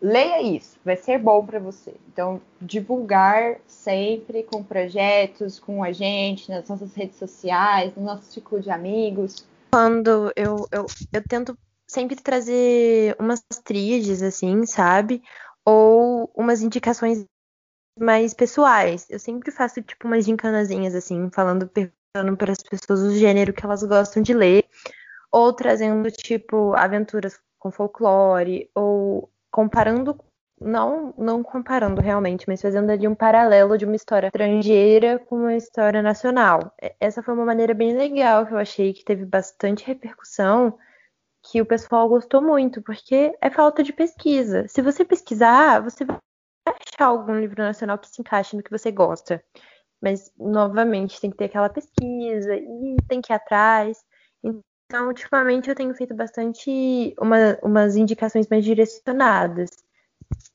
Leia 0.00 0.40
isso, 0.42 0.78
vai 0.84 0.96
ser 0.96 1.18
bom 1.18 1.44
para 1.44 1.58
você. 1.58 1.94
Então, 2.08 2.40
divulgar 2.60 3.58
sempre 3.66 4.42
com 4.42 4.62
projetos, 4.62 5.58
com 5.58 5.82
a 5.82 5.92
gente, 5.92 6.48
nas 6.50 6.68
nossas 6.68 6.94
redes 6.94 7.18
sociais, 7.18 7.92
no 7.96 8.04
nosso 8.04 8.32
ciclo 8.32 8.60
de 8.60 8.70
amigos. 8.70 9.46
Quando 9.72 10.32
eu, 10.36 10.66
eu, 10.70 10.86
eu 11.12 11.22
tento 11.28 11.58
sempre 11.86 12.16
trazer 12.16 13.16
umas 13.18 13.42
tríades, 13.64 14.22
assim, 14.22 14.64
sabe? 14.66 15.22
Ou 15.64 16.30
umas 16.34 16.62
indicações 16.62 17.24
mais 17.98 18.32
pessoais. 18.32 19.06
Eu 19.10 19.18
sempre 19.18 19.50
faço, 19.50 19.82
tipo, 19.82 20.06
umas 20.06 20.24
gincanazinhas, 20.24 20.94
assim, 20.94 21.28
falando, 21.32 21.68
perguntando 21.68 22.36
para 22.36 22.52
as 22.52 22.62
pessoas 22.62 23.00
o 23.00 23.14
gênero 23.14 23.52
que 23.52 23.64
elas 23.64 23.82
gostam 23.82 24.22
de 24.22 24.32
ler. 24.32 24.64
Ou 25.30 25.52
trazendo, 25.52 26.10
tipo, 26.10 26.72
aventuras 26.74 27.38
com 27.58 27.70
folclore, 27.70 28.70
ou 28.74 29.30
comparando, 29.50 30.18
não, 30.60 31.14
não 31.16 31.42
comparando 31.42 32.00
realmente, 32.00 32.44
mas 32.48 32.60
fazendo 32.60 32.90
ali 32.90 33.06
um 33.06 33.14
paralelo 33.14 33.78
de 33.78 33.84
uma 33.84 33.96
história 33.96 34.28
estrangeira 34.28 35.18
com 35.18 35.36
uma 35.36 35.54
história 35.54 36.02
nacional. 36.02 36.74
Essa 37.00 37.22
foi 37.22 37.34
uma 37.34 37.44
maneira 37.44 37.74
bem 37.74 37.96
legal 37.96 38.46
que 38.46 38.52
eu 38.52 38.58
achei 38.58 38.92
que 38.92 39.04
teve 39.04 39.24
bastante 39.24 39.86
repercussão, 39.86 40.78
que 41.42 41.60
o 41.60 41.66
pessoal 41.66 42.08
gostou 42.08 42.42
muito, 42.42 42.82
porque 42.82 43.36
é 43.40 43.50
falta 43.50 43.82
de 43.82 43.92
pesquisa. 43.92 44.66
Se 44.68 44.82
você 44.82 45.04
pesquisar, 45.04 45.80
você 45.80 46.04
vai 46.04 46.18
achar 46.66 47.06
algum 47.06 47.38
livro 47.38 47.62
nacional 47.62 47.98
que 47.98 48.08
se 48.08 48.20
encaixe 48.20 48.56
no 48.56 48.62
que 48.62 48.70
você 48.70 48.90
gosta. 48.90 49.42
Mas, 50.00 50.30
novamente, 50.36 51.20
tem 51.20 51.30
que 51.30 51.36
ter 51.36 51.46
aquela 51.46 51.68
pesquisa 51.68 52.54
e 52.54 52.96
tem 53.08 53.20
que 53.20 53.32
ir 53.32 53.36
atrás. 53.36 53.98
Então, 54.90 55.08
ultimamente 55.08 55.68
eu 55.68 55.74
tenho 55.74 55.94
feito 55.94 56.14
bastante 56.14 57.14
uma, 57.20 57.58
umas 57.62 57.94
indicações 57.94 58.48
mais 58.48 58.64
direcionadas. 58.64 59.68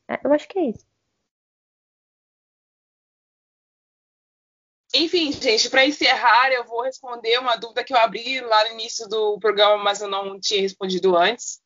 É, 0.10 0.20
eu 0.24 0.34
acho 0.34 0.48
que 0.48 0.58
é 0.58 0.70
isso. 0.72 0.88
Enfim, 4.96 5.32
gente, 5.32 5.70
para 5.70 5.86
encerrar, 5.86 6.52
eu 6.52 6.64
vou 6.64 6.82
responder 6.82 7.38
uma 7.38 7.56
dúvida 7.58 7.84
que 7.84 7.94
eu 7.94 7.98
abri 7.98 8.42
lá 8.42 8.64
no 8.66 8.72
início 8.72 9.08
do 9.08 9.38
programa, 9.40 9.78
mas 9.84 10.02
eu 10.02 10.08
não 10.08 10.40
tinha 10.40 10.62
respondido 10.62 11.16
antes, 11.16 11.62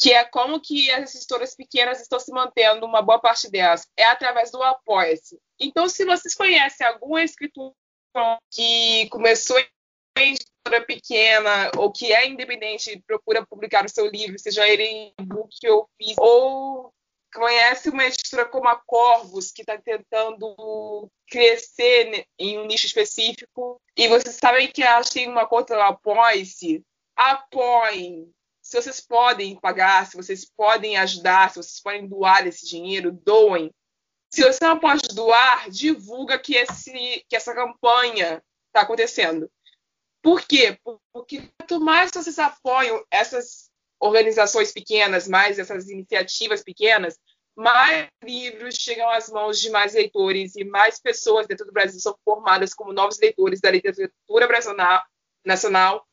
que 0.00 0.12
é 0.12 0.24
como 0.24 0.60
que 0.60 0.90
as 0.90 1.14
editoras 1.14 1.54
pequenas 1.54 2.00
estão 2.00 2.18
se 2.18 2.32
mantendo, 2.32 2.86
uma 2.86 3.02
boa 3.02 3.20
parte 3.20 3.48
delas, 3.48 3.88
é 3.96 4.04
através 4.04 4.50
do 4.50 4.60
Apoia-se. 4.60 5.38
Então, 5.60 5.88
se 5.88 6.04
vocês 6.04 6.34
conhecem 6.34 6.84
algum 6.84 7.16
escritor 7.16 7.72
que 8.50 9.08
começou 9.10 9.56
editora 10.22 10.84
pequena 10.86 11.70
ou 11.76 11.92
que 11.92 12.12
é 12.12 12.26
independente 12.26 13.02
procura 13.06 13.44
publicar 13.46 13.84
o 13.84 13.88
seu 13.88 14.06
livro, 14.06 14.38
seja 14.38 14.66
ele 14.68 14.84
em 14.84 15.14
book 15.24 15.54
ou 15.68 15.88
físico, 15.96 16.22
ou 16.22 16.94
conhece 17.34 17.90
uma 17.90 18.04
editora 18.04 18.44
como 18.44 18.68
a 18.68 18.76
Corvus, 18.76 19.50
que 19.50 19.62
está 19.62 19.76
tentando 19.76 21.10
crescer 21.26 22.24
em 22.38 22.58
um 22.58 22.66
nicho 22.66 22.86
específico, 22.86 23.80
e 23.96 24.06
vocês 24.06 24.36
sabem 24.36 24.68
que 24.68 24.82
elas 24.82 25.10
têm 25.10 25.28
uma 25.28 25.46
conta 25.46 25.76
lá, 25.76 25.88
apoie-se, 25.88 26.82
apoiem. 27.16 28.30
Se 28.62 28.80
vocês 28.80 29.00
podem 29.00 29.58
pagar, 29.60 30.06
se 30.06 30.16
vocês 30.16 30.44
podem 30.56 30.96
ajudar, 30.96 31.50
se 31.50 31.56
vocês 31.56 31.80
podem 31.80 32.06
doar 32.06 32.46
esse 32.46 32.66
dinheiro, 32.66 33.12
doem. 33.12 33.70
Se 34.32 34.42
você 34.42 34.64
não 34.64 34.78
pode 34.78 35.08
doar, 35.08 35.68
divulga 35.68 36.38
que, 36.38 36.56
esse, 36.56 37.24
que 37.28 37.36
essa 37.36 37.54
campanha 37.54 38.42
está 38.68 38.80
acontecendo. 38.80 39.50
Por 40.24 40.40
quê? 40.40 40.78
Porque 41.12 41.50
quanto 41.58 41.78
mais 41.84 42.10
vocês 42.10 42.38
apoiam 42.38 43.04
essas 43.10 43.70
organizações 44.00 44.72
pequenas, 44.72 45.28
mais 45.28 45.58
essas 45.58 45.90
iniciativas 45.90 46.62
pequenas, 46.62 47.20
mais 47.54 48.08
livros 48.22 48.74
chegam 48.76 49.06
às 49.10 49.28
mãos 49.28 49.60
de 49.60 49.68
mais 49.68 49.92
leitores 49.92 50.56
e 50.56 50.64
mais 50.64 50.98
pessoas 50.98 51.46
dentro 51.46 51.66
do 51.66 51.72
Brasil 51.72 52.00
são 52.00 52.16
formadas 52.24 52.72
como 52.72 52.90
novos 52.90 53.20
leitores 53.20 53.60
da 53.60 53.70
literatura 53.70 54.48
nacional, 55.44 56.08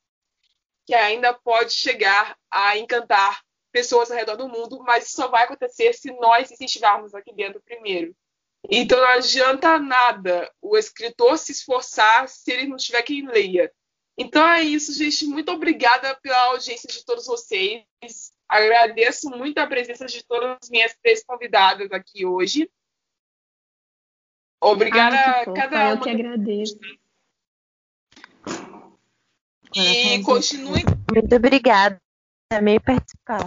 que 0.85 0.93
ainda 0.93 1.33
pode 1.33 1.71
chegar 1.71 2.37
a 2.51 2.77
encantar 2.77 3.41
pessoas 3.71 4.11
ao 4.11 4.17
redor 4.17 4.35
do 4.35 4.49
mundo, 4.49 4.83
mas 4.83 5.09
só 5.09 5.29
vai 5.29 5.45
acontecer 5.45 5.93
se 5.93 6.11
nós 6.19 6.51
incentivarmos 6.51 7.15
aqui 7.15 7.33
dentro 7.33 7.61
primeiro. 7.61 8.13
Então 8.69 8.99
não 8.99 9.07
adianta 9.07 9.79
nada 9.79 10.51
o 10.61 10.77
escritor 10.77 11.37
se 11.37 11.53
esforçar 11.53 12.27
se 12.27 12.51
ele 12.51 12.67
não 12.67 12.75
tiver 12.75 13.03
quem 13.03 13.25
leia. 13.25 13.71
Então 14.17 14.47
é 14.47 14.61
isso, 14.61 14.93
gente. 14.93 15.25
Muito 15.25 15.51
obrigada 15.51 16.15
pela 16.21 16.37
audiência 16.45 16.87
de 16.87 17.03
todos 17.05 17.25
vocês. 17.25 17.83
Agradeço 18.47 19.29
muito 19.29 19.57
a 19.59 19.67
presença 19.67 20.05
de 20.05 20.23
todas 20.23 20.57
as 20.61 20.69
minhas 20.69 20.95
três 21.01 21.23
convidadas 21.23 21.91
aqui 21.91 22.25
hoje. 22.25 22.69
Obrigada 24.61 25.15
Ai, 25.15 25.41
a 25.41 25.53
cada 25.53 25.77
uma. 25.77 25.89
Eu 25.91 26.01
que 26.01 26.09
agradeço. 26.09 26.77
E 29.73 30.21
continue. 30.23 30.83
Muito 31.11 31.35
obrigada. 31.35 31.99
Amei 32.51 32.79
participar. 32.79 33.45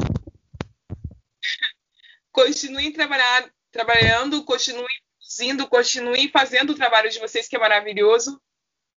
Continuem 2.33 2.93
trabalhar, 2.93 3.49
trabalhando, 3.71 4.43
continuem 4.45 4.89
produzindo, 5.19 5.69
continuem 5.69 6.31
fazendo 6.31 6.71
o 6.71 6.75
trabalho 6.75 7.11
de 7.11 7.21
vocês, 7.21 7.47
que 7.47 7.55
é 7.55 7.59
maravilhoso. 7.59 8.41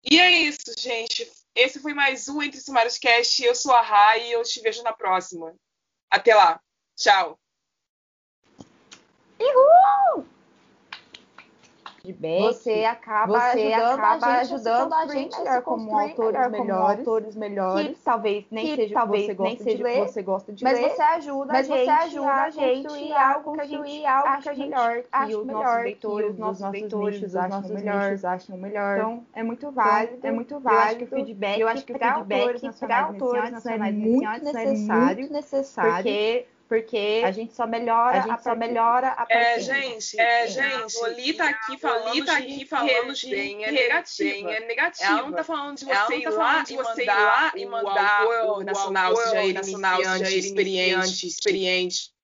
E 0.10 0.20
é 0.20 0.32
isso, 0.32 0.74
gente. 0.80 1.30
Esse 1.58 1.80
foi 1.80 1.92
mais 1.92 2.30
um 2.30 2.40
Entre 2.40 2.62
Sumários 2.62 3.00
Cast. 3.00 3.44
Eu 3.44 3.56
sou 3.56 3.74
a 3.74 3.82
Rai 3.82 4.28
e 4.28 4.32
eu 4.32 4.44
te 4.44 4.62
vejo 4.62 4.84
na 4.84 4.94
próxima. 4.94 5.56
Até 6.08 6.36
lá. 6.36 6.62
Tchau. 6.96 7.40
Uhul! 9.40 10.28
Você 12.14 12.84
acaba 12.86 13.40
você 13.40 13.74
ajudando, 13.74 14.00
acaba 14.00 14.28
a 14.28 14.44
gente, 14.44 14.54
ajudando 14.54 14.94
a 14.94 15.08
gente 15.08 15.62
como 15.64 15.98
autores 15.98 16.18
melhor, 16.18 16.50
melhores, 16.50 16.58
como 16.58 16.74
autores 16.74 17.36
melhores, 17.36 17.88
que 17.88 18.04
talvez 18.04 18.46
nem 18.52 18.66
que 18.66 18.76
seja 18.76 18.94
talvez 18.94 19.26
você 19.26 19.44
nem 19.44 19.58
seja 19.58 19.78
de 19.78 19.84
ler, 19.84 20.00
você 20.00 20.24
gosta 20.24 20.54
de 20.54 20.64
mas 20.64 20.80
ler, 20.80 20.90
você 20.90 21.02
ajuda 21.02 21.54
mas 21.54 21.72
a 21.72 21.76
gente, 21.76 21.86
você 21.86 21.92
ajuda 21.92 22.32
a, 22.32 22.50
gente 22.50 23.14
a 23.14 23.34
algo 23.34 23.54
que 23.54 23.62
a 23.62 23.66
gente 23.66 24.06
algo 24.06 24.42
que 24.42 24.50
a 24.50 24.54
gente 24.54 24.70
melhor, 24.70 25.04
que 25.04 25.36
os 25.36 25.46
nossos 25.46 25.84
leitores, 25.84 26.32
os 26.32 26.38
nossos 26.38 26.72
leitores, 26.72 27.24
os 27.24 27.34
nossos 27.34 27.72
melhores 27.72 28.26
acham 28.26 28.58
melhor. 28.58 28.98
Então 28.98 29.26
é 29.34 29.44
muito 29.44 29.72
válido, 29.72 30.26
é 30.26 30.32
muito 30.32 30.60
válido. 30.60 30.78
Eu 30.78 30.88
acho 30.88 30.98
que 30.98 31.04
o 31.04 31.08
feedback, 31.08 31.60
eu 31.60 31.68
acho 31.68 31.86
que 31.86 31.94
o 31.94 31.98
feedback 31.98 32.78
para 32.80 33.06
autores 33.06 33.52
nacionais 33.52 33.96
é 33.96 33.98
muito 33.98 34.44
necessário, 34.44 35.30
necessário, 35.32 35.94
porque 35.94 36.48
porque 36.68 37.22
a 37.24 37.32
gente 37.32 37.54
só 37.54 37.66
melhora, 37.66 38.18
a 38.18 38.22
gente 38.22 38.32
a 38.32 38.38
só 38.40 38.56
melhora 38.56 39.16
a 39.18 39.26
É, 39.30 39.60
gente, 39.60 40.20
é, 40.20 40.48
gente, 40.48 40.98
Loli 41.02 41.34
tá 41.34 41.50
aqui 41.50 41.78
falando, 41.78 42.26
tá 42.26 42.38
aqui 42.38 42.66
falando 42.66 43.14
de 43.14 43.30
bem, 43.30 43.64
é 43.64 43.72
negativa. 43.72 44.52
é 44.52 44.60
negativa. 44.68 45.10
Ela 45.10 45.22
não 45.22 45.32
tá 45.32 45.44
falando 45.44 45.78
de 45.78 45.86
você 45.86 46.18
ir 46.18 46.30
lá 46.30 46.64
e 46.70 46.76
você 46.76 47.04
ir 47.04 47.06
lá 47.06 47.52
e 47.56 47.66
mandar 47.66 48.26
o 48.26 48.64
nacional, 48.64 49.16
seja 49.16 49.44
ele 49.44 49.54
nacional, 49.54 49.98
seja 50.04 50.28
ele 50.28 50.40
experiente, 50.40 51.28
experiente 51.28 52.17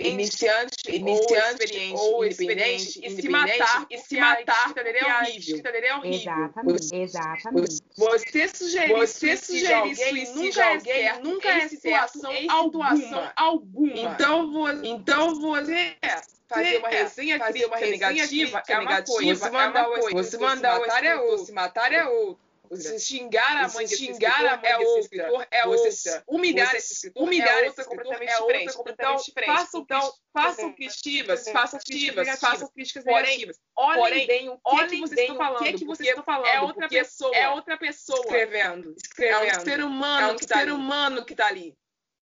iniciante, 0.00 0.76
iniciante 0.88 1.92
ou 1.94 2.24
experiente, 2.24 3.00
e 3.02 3.10
se 3.10 3.28
matar, 3.28 3.86
e 3.90 3.98
se 3.98 4.16
matar, 4.18 4.72
é 4.76 5.20
horrível. 5.20 5.62
É 5.64 5.94
horrível. 5.94 6.32
Exatamente, 6.32 6.96
exatamente. 6.96 7.78
Você 7.96 8.48
sugerir, 8.48 8.92
você 8.92 9.36
sugerir 9.36 9.92
isso 9.92 10.34
nunca 10.34 10.64
é 10.64 10.80
certo, 10.80 11.24
nunca 11.24 11.48
é 11.48 11.68
situação 11.68 12.32
alguma, 12.48 13.32
alguma. 13.36 13.92
Então, 13.94 14.84
então 14.84 15.40
você 15.40 15.96
fazer 16.48 16.78
uma 16.78 16.88
resenha, 16.88 17.38
fazer 17.38 17.66
uma 17.66 17.76
resenha 17.76 18.10
negativa, 18.10 18.62
é 18.66 18.78
uma 18.78 19.02
coisa. 19.02 19.34
Você 19.34 19.50
mandar 19.50 19.84
é 19.84 19.86
uma 19.86 19.98
coisa. 19.98 20.22
Você 20.22 20.38
mandar 20.38 20.80
o 20.80 20.84
é. 20.84 21.38
Se 21.38 21.52
matar 21.52 21.92
é 21.92 22.04
outro. 22.06 22.45
Você 22.70 22.98
xingar 22.98 23.64
a 23.64 23.68
mãe, 23.68 23.86
xingar 23.86 24.44
a 24.44 24.56
mãe 24.56 24.70
é 24.70 24.78
outra, 24.78 25.46
é 25.50 25.66
outra. 25.66 26.24
Humilhar 26.26 26.74
esse 26.74 26.94
escritor 26.94 27.22
humilhar 27.22 27.62
é 27.62 27.66
outra 27.68 27.84
completamente 27.84 28.34
diferente. 28.34 28.76
Então, 28.88 29.18
façam, 29.46 29.80
então, 29.80 30.12
façam 30.32 30.72
críticas, 30.72 31.48
façam 31.48 31.80
críticas, 31.84 32.38
façam 32.38 32.68
críticas 32.68 33.04
negativas. 33.04 33.56
Olhem 33.76 34.26
bem 34.26 34.48
o 34.48 34.58
que, 34.58 34.86
que 34.86 35.00
vocês 35.00 35.20
estão 35.20 35.36
falando. 35.36 35.60
O 35.60 35.64
que, 35.64 35.72
que 35.72 35.84
vocês 35.84 36.08
estão 36.08 36.24
falando. 36.24 36.46
É 36.46 36.60
outra 36.60 36.88
pessoa. 36.88 37.36
É 37.36 37.48
outra 37.50 37.76
pessoa 37.76 38.20
escrevendo. 38.20 38.94
escrevendo. 38.96 39.44
É 39.44 39.56
um 39.56 39.60
ser 39.60 39.84
humano, 39.84 40.28
é 40.28 40.32
um 40.32 40.38
ser 40.38 40.72
humano 40.72 41.24
que 41.24 41.32
está 41.32 41.46
ali. 41.46 41.74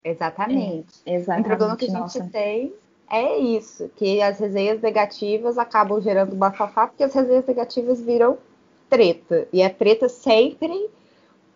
Exatamente. 0.04 1.00
É, 1.04 1.14
exatamente. 1.14 1.44
O 1.44 1.48
problema 1.48 1.76
que 1.76 1.84
a 1.84 1.88
gente 1.88 1.98
Nossa. 1.98 2.28
tem 2.30 2.74
é 3.10 3.38
isso, 3.38 3.90
que 3.96 4.22
as 4.22 4.38
resenhas 4.38 4.80
negativas 4.80 5.58
acabam 5.58 6.00
gerando 6.00 6.36
bafafá, 6.36 6.86
porque 6.86 7.02
as 7.02 7.12
resenhas 7.12 7.44
negativas 7.44 8.00
viram 8.00 8.38
treta. 8.90 9.48
E 9.52 9.62
a 9.62 9.70
treta 9.70 10.08
sempre 10.08 10.90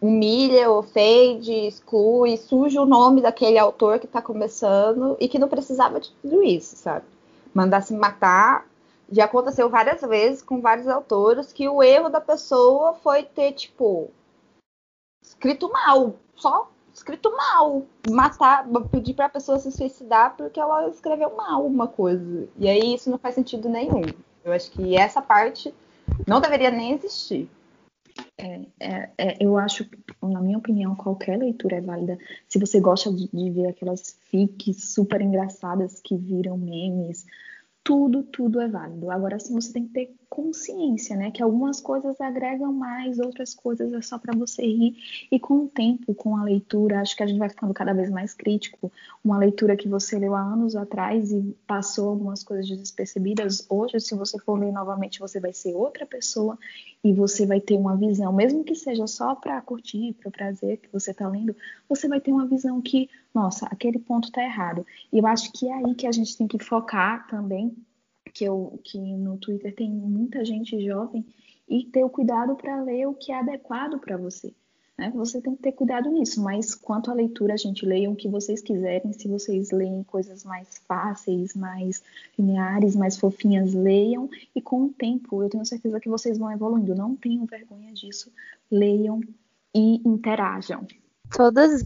humilha, 0.00 0.70
ofende, 0.70 1.52
exclui, 1.52 2.36
suja 2.36 2.80
o 2.80 2.86
nome 2.86 3.20
daquele 3.20 3.58
autor 3.58 3.98
que 3.98 4.06
está 4.06 4.22
começando 4.22 5.16
e 5.18 5.28
que 5.28 5.38
não 5.38 5.48
precisava 5.48 5.98
de 5.98 6.10
tudo 6.22 6.42
isso, 6.42 6.76
sabe? 6.76 7.04
Mandar 7.52 7.82
se 7.82 7.94
matar. 7.94 8.66
Já 9.10 9.24
aconteceu 9.24 9.68
várias 9.68 10.00
vezes 10.02 10.42
com 10.42 10.60
vários 10.60 10.88
autores 10.88 11.52
que 11.52 11.68
o 11.68 11.82
erro 11.82 12.08
da 12.08 12.20
pessoa 12.20 12.94
foi 12.94 13.22
ter, 13.22 13.52
tipo, 13.52 14.10
escrito 15.22 15.70
mal, 15.70 16.14
só 16.36 16.70
escrito 16.94 17.34
mal, 17.36 17.82
matar, 18.08 18.66
pedir 18.90 19.14
para 19.14 19.26
a 19.26 19.30
pessoa 19.30 19.58
se 19.58 19.72
suicidar 19.72 20.36
porque 20.36 20.60
ela 20.60 20.88
escreveu 20.88 21.34
mal 21.34 21.66
uma 21.66 21.88
coisa. 21.88 22.48
E 22.56 22.68
aí 22.68 22.94
isso 22.94 23.10
não 23.10 23.18
faz 23.18 23.34
sentido 23.34 23.68
nenhum. 23.68 24.02
Eu 24.44 24.52
acho 24.52 24.70
que 24.70 24.96
essa 24.96 25.20
parte 25.20 25.74
não 26.26 26.40
deveria 26.40 26.70
nem 26.70 26.92
existir. 26.92 27.48
É, 28.38 28.60
é, 28.80 29.10
é, 29.18 29.36
eu 29.40 29.56
acho, 29.56 29.88
na 30.22 30.40
minha 30.40 30.58
opinião, 30.58 30.94
qualquer 30.94 31.38
leitura 31.38 31.76
é 31.76 31.80
válida. 31.80 32.18
Se 32.48 32.58
você 32.58 32.80
gosta 32.80 33.12
de, 33.12 33.28
de 33.32 33.50
ver 33.50 33.68
aquelas 33.68 34.18
fics 34.30 34.92
super 34.92 35.20
engraçadas 35.20 36.00
que 36.00 36.16
viram 36.16 36.56
memes, 36.56 37.26
tudo, 37.82 38.22
tudo 38.22 38.60
é 38.60 38.68
válido. 38.68 39.10
Agora 39.10 39.38
sim, 39.38 39.54
você 39.54 39.72
tem 39.72 39.86
que 39.86 39.92
ter 39.92 40.14
consciência, 40.34 41.16
né? 41.16 41.30
Que 41.30 41.40
algumas 41.40 41.80
coisas 41.80 42.20
agregam 42.20 42.72
mais, 42.72 43.20
outras 43.20 43.54
coisas 43.54 43.92
é 43.92 44.02
só 44.02 44.18
para 44.18 44.36
você 44.36 44.62
rir. 44.62 44.96
E 45.30 45.38
com 45.38 45.58
o 45.58 45.68
tempo, 45.68 46.12
com 46.12 46.36
a 46.36 46.42
leitura, 46.42 47.00
acho 47.00 47.16
que 47.16 47.22
a 47.22 47.26
gente 47.26 47.38
vai 47.38 47.48
ficando 47.48 47.72
cada 47.72 47.92
vez 47.92 48.10
mais 48.10 48.34
crítico. 48.34 48.90
Uma 49.24 49.38
leitura 49.38 49.76
que 49.76 49.88
você 49.88 50.18
leu 50.18 50.34
há 50.34 50.40
anos 50.40 50.74
atrás 50.74 51.30
e 51.30 51.56
passou 51.68 52.08
algumas 52.08 52.42
coisas 52.42 52.66
despercebidas, 52.68 53.64
hoje, 53.70 54.00
se 54.00 54.16
você 54.16 54.36
for 54.40 54.58
ler 54.58 54.72
novamente, 54.72 55.20
você 55.20 55.38
vai 55.38 55.52
ser 55.52 55.72
outra 55.72 56.04
pessoa 56.04 56.58
e 57.04 57.12
você 57.12 57.46
vai 57.46 57.60
ter 57.60 57.76
uma 57.76 57.96
visão, 57.96 58.32
mesmo 58.32 58.64
que 58.64 58.74
seja 58.74 59.06
só 59.06 59.36
para 59.36 59.60
curtir, 59.60 60.14
para 60.14 60.32
prazer 60.32 60.78
que 60.78 60.88
você 60.92 61.12
está 61.12 61.28
lendo, 61.28 61.54
você 61.88 62.08
vai 62.08 62.20
ter 62.20 62.32
uma 62.32 62.46
visão 62.46 62.80
que, 62.82 63.08
nossa, 63.32 63.66
aquele 63.66 64.00
ponto 64.00 64.28
está 64.28 64.42
errado. 64.42 64.84
E 65.12 65.18
eu 65.18 65.26
acho 65.26 65.52
que 65.52 65.68
é 65.68 65.74
aí 65.74 65.94
que 65.94 66.08
a 66.08 66.12
gente 66.12 66.36
tem 66.36 66.48
que 66.48 66.58
focar 66.58 67.28
também, 67.28 67.76
que, 68.34 68.44
eu, 68.44 68.78
que 68.84 68.98
no 68.98 69.38
Twitter 69.38 69.74
tem 69.74 69.90
muita 69.90 70.44
gente 70.44 70.84
jovem, 70.84 71.24
e 71.68 71.84
ter 71.84 72.04
o 72.04 72.10
cuidado 72.10 72.54
para 72.56 72.82
ler 72.82 73.06
o 73.06 73.14
que 73.14 73.32
é 73.32 73.38
adequado 73.38 73.98
para 73.98 74.16
você. 74.16 74.52
Né? 74.98 75.10
Você 75.14 75.40
tem 75.40 75.56
que 75.56 75.62
ter 75.62 75.72
cuidado 75.72 76.10
nisso, 76.10 76.42
mas 76.42 76.74
quanto 76.74 77.10
à 77.10 77.14
leitura, 77.14 77.54
a 77.54 77.56
gente 77.56 77.86
leiam 77.86 78.12
o 78.12 78.16
que 78.16 78.28
vocês 78.28 78.60
quiserem. 78.60 79.12
Se 79.12 79.26
vocês 79.28 79.70
leem 79.70 80.04
coisas 80.04 80.44
mais 80.44 80.78
fáceis, 80.86 81.54
mais 81.54 82.02
lineares, 82.38 82.94
mais 82.94 83.16
fofinhas, 83.16 83.72
leiam. 83.72 84.28
E 84.54 84.60
com 84.60 84.84
o 84.84 84.88
tempo, 84.90 85.42
eu 85.42 85.48
tenho 85.48 85.64
certeza 85.64 85.98
que 85.98 86.08
vocês 86.08 86.38
vão 86.38 86.52
evoluindo. 86.52 86.94
Não 86.94 87.16
tenham 87.16 87.46
vergonha 87.46 87.92
disso. 87.92 88.30
Leiam 88.70 89.20
e 89.74 90.06
interajam. 90.06 90.86
Todas 91.30 91.84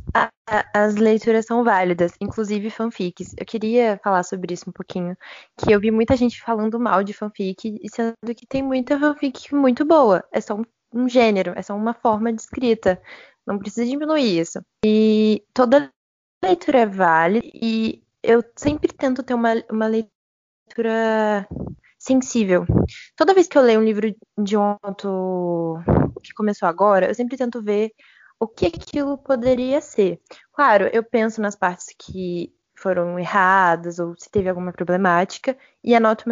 as 0.74 0.96
leituras 0.96 1.46
são 1.46 1.64
válidas, 1.64 2.12
inclusive 2.20 2.70
fanfics. 2.70 3.34
Eu 3.38 3.46
queria 3.46 3.98
falar 4.02 4.22
sobre 4.22 4.52
isso 4.54 4.68
um 4.68 4.72
pouquinho, 4.72 5.16
que 5.56 5.72
eu 5.72 5.80
vi 5.80 5.90
muita 5.90 6.16
gente 6.16 6.40
falando 6.42 6.78
mal 6.78 7.02
de 7.02 7.12
fanfic, 7.12 7.78
sendo 7.90 8.34
que 8.36 8.46
tem 8.46 8.62
muita 8.62 8.98
fanfic 8.98 9.54
muito 9.54 9.84
boa. 9.84 10.24
É 10.32 10.40
só 10.40 10.54
um 10.54 10.64
um 10.92 11.08
gênero, 11.08 11.52
é 11.56 11.62
só 11.62 11.74
uma 11.74 11.94
forma 11.94 12.32
de 12.32 12.40
escrita. 12.40 13.00
Não 13.46 13.58
precisa 13.58 13.86
diminuir 13.86 14.38
isso. 14.40 14.60
E 14.84 15.42
toda 15.54 15.90
leitura 16.42 16.80
é 16.80 16.86
válida 16.86 17.46
e 17.52 18.02
eu 18.22 18.42
sempre 18.56 18.92
tento 18.92 19.22
ter 19.22 19.34
uma, 19.34 19.54
uma 19.70 19.86
leitura 19.86 21.46
sensível. 21.98 22.66
Toda 23.16 23.34
vez 23.34 23.48
que 23.48 23.58
eu 23.58 23.62
leio 23.62 23.80
um 23.80 23.84
livro 23.84 24.14
de 24.38 24.56
um 24.56 24.76
autor 24.82 25.82
que 26.22 26.32
começou 26.34 26.68
agora, 26.68 27.08
eu 27.08 27.14
sempre 27.14 27.36
tento 27.36 27.62
ver 27.62 27.92
o 28.40 28.46
que 28.46 28.66
aquilo 28.66 29.18
poderia 29.18 29.80
ser. 29.80 30.20
Claro, 30.52 30.88
eu 30.92 31.02
penso 31.02 31.40
nas 31.40 31.56
partes 31.56 31.94
que 31.98 32.52
foram 32.76 33.18
erradas 33.18 33.98
ou 33.98 34.14
se 34.16 34.30
teve 34.30 34.48
alguma 34.48 34.72
problemática 34.72 35.56
e 35.82 35.94
anoto 35.94 36.24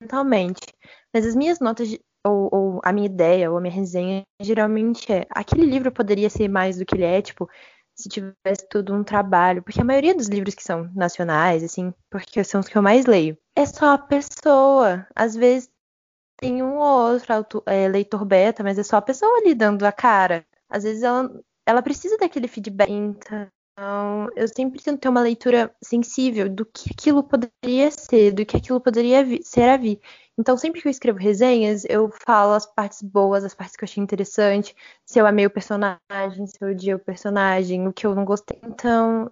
mentalmente. 0.00 0.74
Mas 1.14 1.26
as 1.26 1.34
minhas 1.34 1.60
notas 1.60 1.96
ou, 2.24 2.48
ou, 2.52 2.80
a 2.84 2.92
minha 2.92 3.06
ideia, 3.06 3.50
ou 3.50 3.58
a 3.58 3.60
minha 3.60 3.74
resenha, 3.74 4.22
geralmente 4.40 5.12
é 5.12 5.26
aquele 5.30 5.64
livro 5.64 5.90
poderia 5.92 6.30
ser 6.30 6.48
mais 6.48 6.78
do 6.78 6.86
que 6.86 6.94
ele 6.94 7.04
é, 7.04 7.20
tipo, 7.20 7.48
se 7.94 8.08
tivesse 8.08 8.68
tudo 8.70 8.94
um 8.94 9.04
trabalho, 9.04 9.62
porque 9.62 9.80
a 9.80 9.84
maioria 9.84 10.14
dos 10.14 10.28
livros 10.28 10.54
que 10.54 10.62
são 10.62 10.90
nacionais, 10.94 11.62
assim, 11.62 11.92
porque 12.10 12.42
são 12.44 12.60
os 12.60 12.68
que 12.68 12.76
eu 12.76 12.82
mais 12.82 13.06
leio, 13.06 13.36
é 13.56 13.66
só 13.66 13.94
a 13.94 13.98
pessoa. 13.98 15.06
Às 15.14 15.34
vezes 15.34 15.70
tem 16.38 16.62
um 16.62 16.76
ou 16.78 17.12
outro 17.12 17.34
autor, 17.34 17.62
é, 17.66 17.88
leitor 17.88 18.24
beta, 18.24 18.62
mas 18.62 18.78
é 18.78 18.82
só 18.82 18.96
a 18.96 19.02
pessoa 19.02 19.38
ali 19.38 19.54
dando 19.54 19.84
a 19.84 19.92
cara. 19.92 20.44
Às 20.68 20.84
vezes 20.84 21.02
ela, 21.02 21.30
ela 21.66 21.82
precisa 21.82 22.16
daquele 22.16 22.48
feedback. 22.48 22.90
Então, 22.90 24.28
eu 24.36 24.46
sempre 24.48 24.82
tento 24.82 25.00
ter 25.00 25.08
uma 25.08 25.20
leitura 25.20 25.74
sensível 25.82 26.48
do 26.48 26.64
que 26.66 26.90
aquilo 26.92 27.22
poderia 27.22 27.90
ser, 27.90 28.32
do 28.32 28.44
que 28.44 28.56
aquilo 28.56 28.80
poderia 28.80 29.24
ser 29.42 29.68
a 29.68 29.76
vir. 29.76 30.00
Então, 30.38 30.56
sempre 30.56 30.80
que 30.80 30.88
eu 30.88 30.90
escrevo 30.90 31.18
resenhas, 31.18 31.84
eu 31.88 32.10
falo 32.26 32.52
as 32.52 32.66
partes 32.66 33.02
boas, 33.02 33.44
as 33.44 33.54
partes 33.54 33.76
que 33.76 33.84
eu 33.84 33.86
achei 33.86 34.02
interessante, 34.02 34.74
se 35.04 35.18
eu 35.18 35.26
amei 35.26 35.46
o 35.46 35.50
personagem, 35.50 36.46
se 36.46 36.56
eu 36.60 36.70
odiei 36.70 36.94
o 36.94 36.98
personagem, 36.98 37.86
o 37.86 37.92
que 37.92 38.06
eu 38.06 38.14
não 38.14 38.24
gostei. 38.24 38.58
Então, 38.62 39.30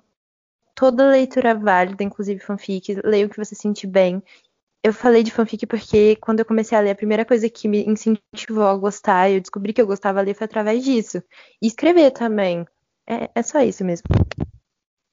toda 0.75 1.11
leitura 1.11 1.51
é 1.51 1.55
válida, 1.55 2.03
inclusive 2.03 2.41
fanfic, 2.41 2.95
leia 3.05 3.27
o 3.27 3.31
que 3.31 3.39
você 3.39 3.55
sentir 3.55 3.87
bem. 3.87 4.23
Eu 4.83 4.95
falei 4.95 5.23
de 5.23 5.31
fanfic 5.31 5.67
porque 5.67 6.17
quando 6.17 6.39
eu 6.39 6.45
comecei 6.45 6.77
a 6.77 6.81
ler, 6.81 6.91
a 6.91 6.95
primeira 6.95 7.25
coisa 7.25 7.51
que 7.51 7.69
me 7.69 7.85
incentivou 7.85 8.65
a 8.65 8.77
gostar, 8.77 9.31
eu 9.31 9.41
descobri 9.41 9.75
que 9.75 9.81
eu 9.81 9.87
gostava 9.87 10.21
de 10.21 10.27
ler 10.27 10.35
foi 10.35 10.47
através 10.47 10.83
disso. 10.83 11.23
E 11.61 11.67
escrever 11.67 12.11
também. 12.13 12.67
É, 13.07 13.31
é 13.35 13.43
só 13.43 13.61
isso 13.61 13.85
mesmo. 13.85 14.07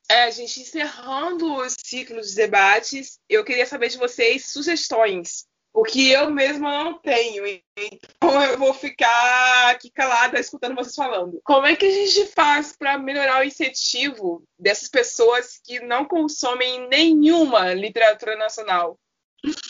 É, 0.09 0.23
a 0.23 0.31
gente 0.31 0.61
encerrando 0.61 1.53
o 1.53 1.69
ciclo 1.69 2.21
de 2.21 2.33
debates, 2.33 3.19
eu 3.27 3.43
queria 3.43 3.65
saber 3.65 3.89
de 3.89 3.97
vocês 3.97 4.45
sugestões 4.45 5.45
o 5.77 5.83
que 5.83 6.09
eu 6.09 6.31
mesma 6.31 6.83
não 6.83 6.97
tenho. 6.97 7.45
Então 7.77 8.43
eu 8.43 8.57
vou 8.57 8.73
ficar 8.73 9.69
aqui 9.69 9.91
calada 9.91 10.39
escutando 10.39 10.75
vocês 10.75 10.95
falando. 10.95 11.39
Como 11.43 11.67
é 11.67 11.75
que 11.75 11.85
a 11.85 11.91
gente 11.91 12.25
faz 12.31 12.75
para 12.75 12.97
melhorar 12.97 13.41
o 13.41 13.43
incentivo 13.43 14.43
dessas 14.57 14.87
pessoas 14.87 15.59
que 15.63 15.79
não 15.81 16.03
consomem 16.03 16.87
nenhuma 16.87 17.75
literatura 17.75 18.35
nacional? 18.35 18.97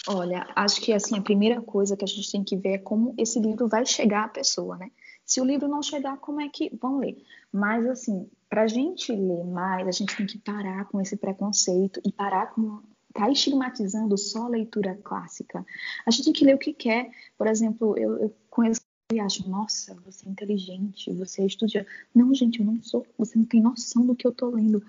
Olha, 0.07 0.47
acho 0.55 0.81
que 0.81 0.93
assim 0.93 1.17
a 1.17 1.21
primeira 1.21 1.61
coisa 1.61 1.97
que 1.97 2.05
a 2.05 2.07
gente 2.07 2.31
tem 2.31 2.43
que 2.43 2.55
ver 2.55 2.69
é 2.69 2.77
como 2.77 3.13
esse 3.17 3.39
livro 3.39 3.67
vai 3.67 3.85
chegar 3.85 4.25
à 4.25 4.29
pessoa, 4.29 4.77
né? 4.77 4.89
Se 5.25 5.41
o 5.41 5.45
livro 5.45 5.67
não 5.67 5.83
chegar, 5.83 6.17
como 6.17 6.39
é 6.39 6.47
que 6.47 6.73
vão 6.81 6.99
ler? 6.99 7.21
Mas 7.51 7.85
assim, 7.85 8.29
para 8.49 8.63
a 8.63 8.67
gente 8.67 9.11
ler 9.11 9.43
mais, 9.43 9.87
a 9.87 9.91
gente 9.91 10.15
tem 10.15 10.25
que 10.25 10.37
parar 10.37 10.85
com 10.85 11.01
esse 11.01 11.17
preconceito 11.17 12.01
e 12.05 12.11
parar 12.11 12.47
com 12.53 12.81
está 13.09 13.31
estigmatizando 13.31 14.17
só 14.17 14.45
a 14.45 14.49
leitura 14.49 14.95
clássica. 15.03 15.65
A 16.05 16.11
gente 16.11 16.25
tem 16.25 16.33
que 16.33 16.45
ler 16.45 16.55
o 16.55 16.59
que 16.59 16.71
quer. 16.71 17.09
Por 17.35 17.47
exemplo, 17.47 17.97
eu, 17.97 18.17
eu 18.19 18.35
conheço 18.49 18.81
e 19.11 19.19
acho, 19.19 19.49
nossa, 19.49 19.95
você 20.05 20.27
é 20.27 20.29
inteligente, 20.29 21.13
você 21.13 21.41
é 21.41 21.45
estudioso. 21.45 21.87
Não, 22.13 22.33
gente, 22.33 22.59
eu 22.59 22.65
não 22.65 22.81
sou. 22.83 23.05
Você 23.17 23.37
não 23.37 23.45
tem 23.45 23.61
noção 23.61 24.05
do 24.05 24.15
que 24.15 24.27
eu 24.27 24.31
estou 24.31 24.53
lendo. 24.53 24.83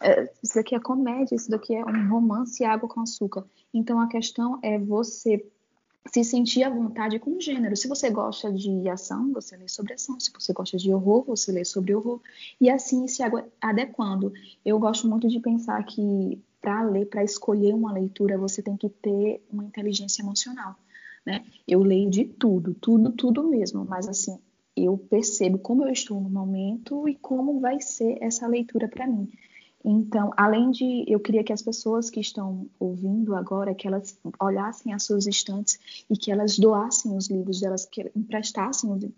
É, 0.00 0.30
isso 0.42 0.54
daqui 0.54 0.74
é 0.74 0.80
comédia, 0.80 1.34
isso 1.34 1.50
daqui 1.50 1.74
é 1.74 1.84
um 1.84 2.08
romance 2.08 2.64
água 2.64 2.88
com 2.88 3.00
açúcar. 3.00 3.44
Então 3.72 4.00
a 4.00 4.08
questão 4.08 4.58
é 4.62 4.78
você 4.78 5.44
se 6.12 6.24
sentir 6.24 6.62
à 6.64 6.70
vontade 6.70 7.18
com 7.18 7.36
o 7.36 7.40
gênero. 7.40 7.76
Se 7.76 7.88
você 7.88 8.08
gosta 8.10 8.52
de 8.52 8.88
ação, 8.88 9.32
você 9.32 9.56
lê 9.56 9.68
sobre 9.68 9.94
ação. 9.94 10.18
Se 10.18 10.32
você 10.32 10.52
gosta 10.52 10.76
de 10.76 10.92
horror, 10.92 11.24
você 11.24 11.52
lê 11.52 11.64
sobre 11.64 11.94
horror. 11.94 12.20
E 12.60 12.70
assim 12.70 13.06
se 13.06 13.22
adequando. 13.60 14.32
Eu 14.64 14.78
gosto 14.78 15.08
muito 15.08 15.28
de 15.28 15.40
pensar 15.40 15.82
que 15.84 16.40
para 16.60 16.82
ler, 16.82 17.06
para 17.06 17.22
escolher 17.22 17.74
uma 17.74 17.92
leitura, 17.92 18.38
você 18.38 18.62
tem 18.62 18.76
que 18.76 18.88
ter 18.88 19.44
uma 19.50 19.64
inteligência 19.64 20.22
emocional, 20.22 20.74
né? 21.24 21.44
Eu 21.66 21.82
leio 21.82 22.10
de 22.10 22.24
tudo, 22.24 22.74
tudo, 22.74 23.12
tudo 23.12 23.44
mesmo, 23.44 23.84
mas 23.84 24.08
assim, 24.08 24.38
eu 24.76 24.98
percebo 24.98 25.58
como 25.58 25.84
eu 25.84 25.92
estou 25.92 26.20
no 26.20 26.28
momento 26.28 27.08
e 27.08 27.14
como 27.14 27.60
vai 27.60 27.80
ser 27.80 28.18
essa 28.20 28.46
leitura 28.46 28.88
para 28.88 29.06
mim. 29.06 29.30
Então, 29.84 30.32
além 30.36 30.70
de, 30.70 31.04
eu 31.06 31.20
queria 31.20 31.44
que 31.44 31.52
as 31.52 31.62
pessoas 31.62 32.10
que 32.10 32.20
estão 32.20 32.66
ouvindo 32.80 33.34
agora, 33.34 33.74
que 33.74 33.86
elas 33.86 34.18
olhassem 34.40 34.92
as 34.92 35.04
suas 35.04 35.26
estantes 35.26 35.78
e 36.10 36.16
que 36.16 36.32
elas 36.32 36.58
doassem 36.58 37.16
os 37.16 37.28
livros 37.28 37.60
delas, 37.60 37.86
que 37.86 38.10
emprestassem. 38.14 39.12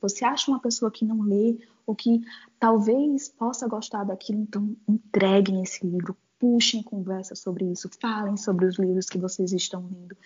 Você 0.00 0.24
acha 0.24 0.50
uma 0.50 0.60
pessoa 0.60 0.90
que 0.90 1.04
não 1.04 1.22
lê 1.22 1.58
ou 1.86 1.94
que 1.94 2.20
talvez 2.60 3.28
possa 3.28 3.66
gostar 3.66 4.04
daquilo, 4.04 4.40
então 4.40 4.76
entreguem 4.86 5.62
esse 5.62 5.86
livro, 5.86 6.16
puxem 6.42 6.82
conversa 6.82 7.36
sobre 7.36 7.70
isso, 7.70 7.88
falem 8.00 8.36
sobre 8.36 8.66
os 8.66 8.76
livros 8.76 9.06
que 9.06 9.16
vocês 9.16 9.52
estão 9.52 9.82
lendo. 9.82 10.16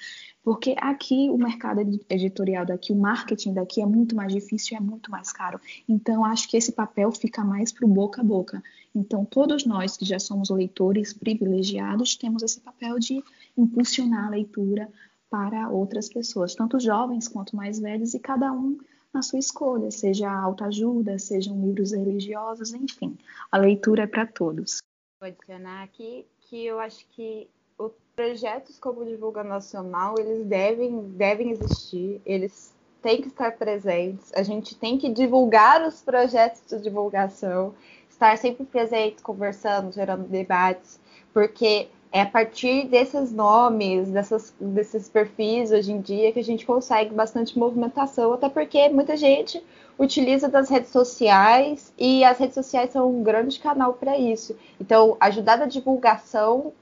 Porque 0.43 0.75
aqui 0.79 1.29
o 1.29 1.37
mercado 1.37 1.83
editorial 2.09 2.65
daqui, 2.65 2.91
o 2.91 2.97
marketing 2.97 3.53
daqui 3.53 3.83
é 3.83 3.87
muito 3.87 4.17
mais 4.17 4.33
difícil 4.33 4.73
e 4.73 4.77
é 4.79 4.81
muito 4.81 5.11
mais 5.11 5.31
caro. 5.31 5.61
Então, 5.87 6.25
acho 6.25 6.49
que 6.49 6.57
esse 6.57 6.73
papel 6.73 7.13
fica 7.13 7.45
mais 7.45 7.71
para 7.71 7.85
o 7.85 7.89
boca 7.89 8.23
a 8.23 8.25
boca. 8.25 8.63
Então, 8.95 9.27
todos 9.27 9.67
nós 9.67 9.95
que 9.95 10.07
já 10.07 10.19
somos 10.19 10.49
leitores 10.49 11.13
privilegiados 11.13 12.17
temos 12.17 12.43
esse 12.43 12.61
papel 12.61 12.99
de 12.99 13.23
impulsionar 13.55 14.29
a 14.29 14.31
leitura 14.31 14.89
para 15.29 15.69
outras 15.69 16.09
pessoas, 16.09 16.55
tanto 16.55 16.81
jovens 16.81 17.29
quanto 17.29 17.55
mais 17.55 17.79
velhos, 17.79 18.15
e 18.15 18.19
cada 18.19 18.51
um 18.51 18.79
na 19.13 19.21
sua 19.21 19.39
escolha, 19.39 19.91
seja 19.91 20.33
autoajuda, 20.33 21.19
sejam 21.19 21.61
livros 21.61 21.93
religiosos, 21.93 22.73
enfim. 22.73 23.19
A 23.53 23.59
leitura 23.59 24.05
é 24.05 24.07
para 24.07 24.27
todos. 24.27 24.86
Vou 25.19 25.29
adicionar 25.29 25.83
aqui 25.83 26.27
que 26.43 26.67
eu 26.67 26.79
acho 26.79 27.07
que 27.13 27.49
os 27.79 27.93
projetos 28.15 28.79
como 28.79 29.05
divulgação 29.05 29.49
nacional, 29.51 30.15
eles 30.19 30.45
devem, 30.45 31.09
devem 31.09 31.51
existir, 31.53 32.21
eles 32.27 32.75
têm 33.01 33.23
que 33.23 33.29
estar 33.29 33.53
presentes, 33.53 34.31
a 34.35 34.43
gente 34.43 34.75
tem 34.75 34.99
que 34.99 35.09
divulgar 35.09 35.87
os 35.87 36.03
projetos 36.03 36.63
de 36.69 36.83
divulgação, 36.83 37.75
estar 38.11 38.37
sempre 38.37 38.67
presente, 38.67 39.23
conversando, 39.23 39.91
gerando 39.91 40.29
debates, 40.29 41.01
porque 41.33 41.89
é 42.17 42.23
a 42.23 42.27
partir 42.27 42.87
desses 42.87 43.31
nomes, 43.31 44.11
dessas, 44.11 44.55
desses 44.59 45.07
perfis 45.07 45.71
hoje 45.71 45.93
em 45.93 46.01
dia 46.01 46.33
que 46.33 46.39
a 46.39 46.45
gente 46.45 46.65
consegue 46.65 47.15
bastante 47.15 47.59
movimentação, 47.59 48.33
até 48.33 48.49
porque 48.49 48.89
muita 48.89 49.19
gente 49.19 49.63
utiliza 49.99 50.49
das 50.49 50.71
redes 50.71 50.91
sociais 50.91 51.93
e 51.99 52.25
as 52.25 52.39
redes 52.39 52.55
sociais 52.55 52.91
são 52.91 53.11
um 53.11 53.23
grande 53.23 53.61
canal 53.61 53.93
para 53.93 54.17
isso. 54.17 54.57
Então, 54.81 55.15
ajudar 55.21 55.59
na 55.59 55.67
divulgação, 55.67 56.73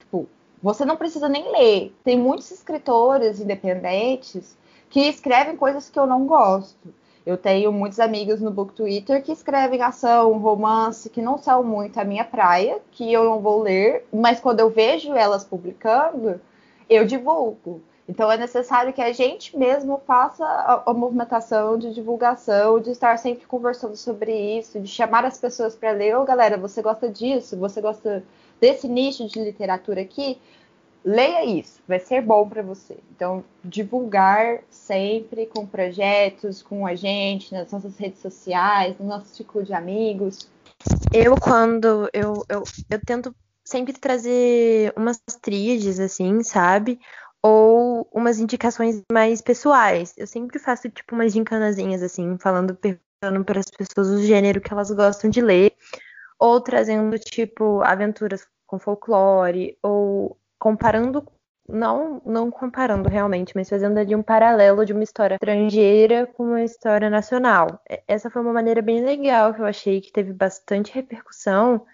tipo, 0.00 0.28
você 0.60 0.84
não 0.84 0.96
precisa 0.96 1.28
nem 1.28 1.52
ler. 1.52 1.94
Tem 2.02 2.18
muitos 2.18 2.50
escritores 2.50 3.38
independentes 3.38 4.58
que 4.90 5.02
escrevem 5.02 5.56
coisas 5.56 5.88
que 5.88 5.98
eu 5.98 6.08
não 6.08 6.26
gosto. 6.26 6.92
Eu 7.24 7.36
tenho 7.36 7.72
muitos 7.72 8.00
amigos 8.00 8.40
no 8.40 8.50
Book 8.50 8.72
Twitter 8.74 9.22
que 9.22 9.30
escrevem 9.30 9.80
ação, 9.80 10.38
romance, 10.38 11.08
que 11.08 11.22
não 11.22 11.38
são 11.38 11.62
muito 11.62 11.98
a 11.98 12.04
minha 12.04 12.24
praia, 12.24 12.80
que 12.90 13.12
eu 13.12 13.24
não 13.24 13.40
vou 13.40 13.62
ler, 13.62 14.04
mas 14.12 14.40
quando 14.40 14.60
eu 14.60 14.68
vejo 14.68 15.14
elas 15.14 15.44
publicando, 15.44 16.40
eu 16.90 17.06
divulgo. 17.06 17.80
Então 18.08 18.30
é 18.30 18.36
necessário 18.36 18.92
que 18.92 19.00
a 19.00 19.12
gente 19.12 19.56
mesmo 19.56 20.02
faça 20.04 20.44
a, 20.44 20.90
a, 20.90 20.92
movimentação 20.92 21.78
de 21.78 21.94
divulgação, 21.94 22.80
de 22.80 22.90
estar 22.90 23.16
sempre 23.18 23.46
conversando 23.46 23.96
sobre 23.96 24.58
isso, 24.58 24.80
de 24.80 24.88
chamar 24.88 25.24
as 25.24 25.38
pessoas 25.38 25.76
para 25.76 25.92
ler. 25.92 26.16
Ô, 26.16 26.24
galera, 26.24 26.56
você 26.56 26.82
gosta 26.82 27.08
disso? 27.08 27.56
Você 27.56 27.80
gosta 27.80 28.24
desse 28.60 28.88
nicho 28.88 29.26
de 29.28 29.38
literatura 29.38 30.00
aqui? 30.00 30.38
Leia 31.04 31.44
isso, 31.44 31.80
vai 31.86 31.98
ser 31.98 32.22
bom 32.22 32.48
para 32.48 32.62
você. 32.62 32.96
Então, 33.14 33.44
divulgar 33.64 34.60
sempre 34.70 35.46
com 35.46 35.66
projetos, 35.66 36.62
com 36.62 36.86
a 36.86 36.94
gente, 36.94 37.52
nas 37.52 37.72
nossas 37.72 37.96
redes 37.98 38.20
sociais, 38.20 38.96
no 38.98 39.06
nosso 39.06 39.34
ciclo 39.34 39.64
de 39.64 39.72
amigos. 39.72 40.48
Eu, 41.12 41.34
quando 41.40 42.08
eu, 42.12 42.44
eu, 42.48 42.62
eu 42.90 43.00
tento 43.04 43.34
sempre 43.64 43.92
trazer 43.92 44.92
umas 44.96 45.20
tríades, 45.40 45.98
assim, 45.98 46.42
sabe? 46.42 46.98
ou 47.42 48.08
umas 48.12 48.38
indicações 48.38 49.02
mais 49.10 49.40
pessoais. 49.40 50.14
Eu 50.16 50.26
sempre 50.26 50.58
faço 50.58 50.88
tipo 50.88 51.14
umas 51.14 51.32
gincanazinhas 51.32 52.02
assim, 52.02 52.38
falando 52.38 52.76
perguntando 52.76 53.44
para 53.44 53.58
as 53.58 53.66
pessoas 53.66 54.08
o 54.08 54.22
gênero 54.22 54.60
que 54.60 54.72
elas 54.72 54.90
gostam 54.90 55.28
de 55.28 55.40
ler, 55.40 55.74
ou 56.38 56.60
trazendo 56.60 57.18
tipo 57.18 57.80
aventuras 57.82 58.46
com 58.66 58.78
folclore, 58.78 59.76
ou 59.82 60.38
comparando 60.62 61.26
não 61.68 62.22
não 62.24 62.50
comparando 62.50 63.08
realmente, 63.08 63.52
mas 63.56 63.68
fazendo 63.68 63.98
ali 63.98 64.14
um 64.14 64.22
paralelo 64.22 64.84
de 64.84 64.92
uma 64.92 65.02
história 65.02 65.34
estrangeira 65.34 66.26
com 66.26 66.44
uma 66.44 66.62
história 66.62 67.10
nacional. 67.10 67.82
Essa 68.06 68.30
foi 68.30 68.42
uma 68.42 68.52
maneira 68.52 68.80
bem 68.80 69.04
legal 69.04 69.52
que 69.52 69.60
eu 69.60 69.66
achei 69.66 70.00
que 70.00 70.12
teve 70.12 70.32
bastante 70.32 70.92
repercussão 70.94 71.84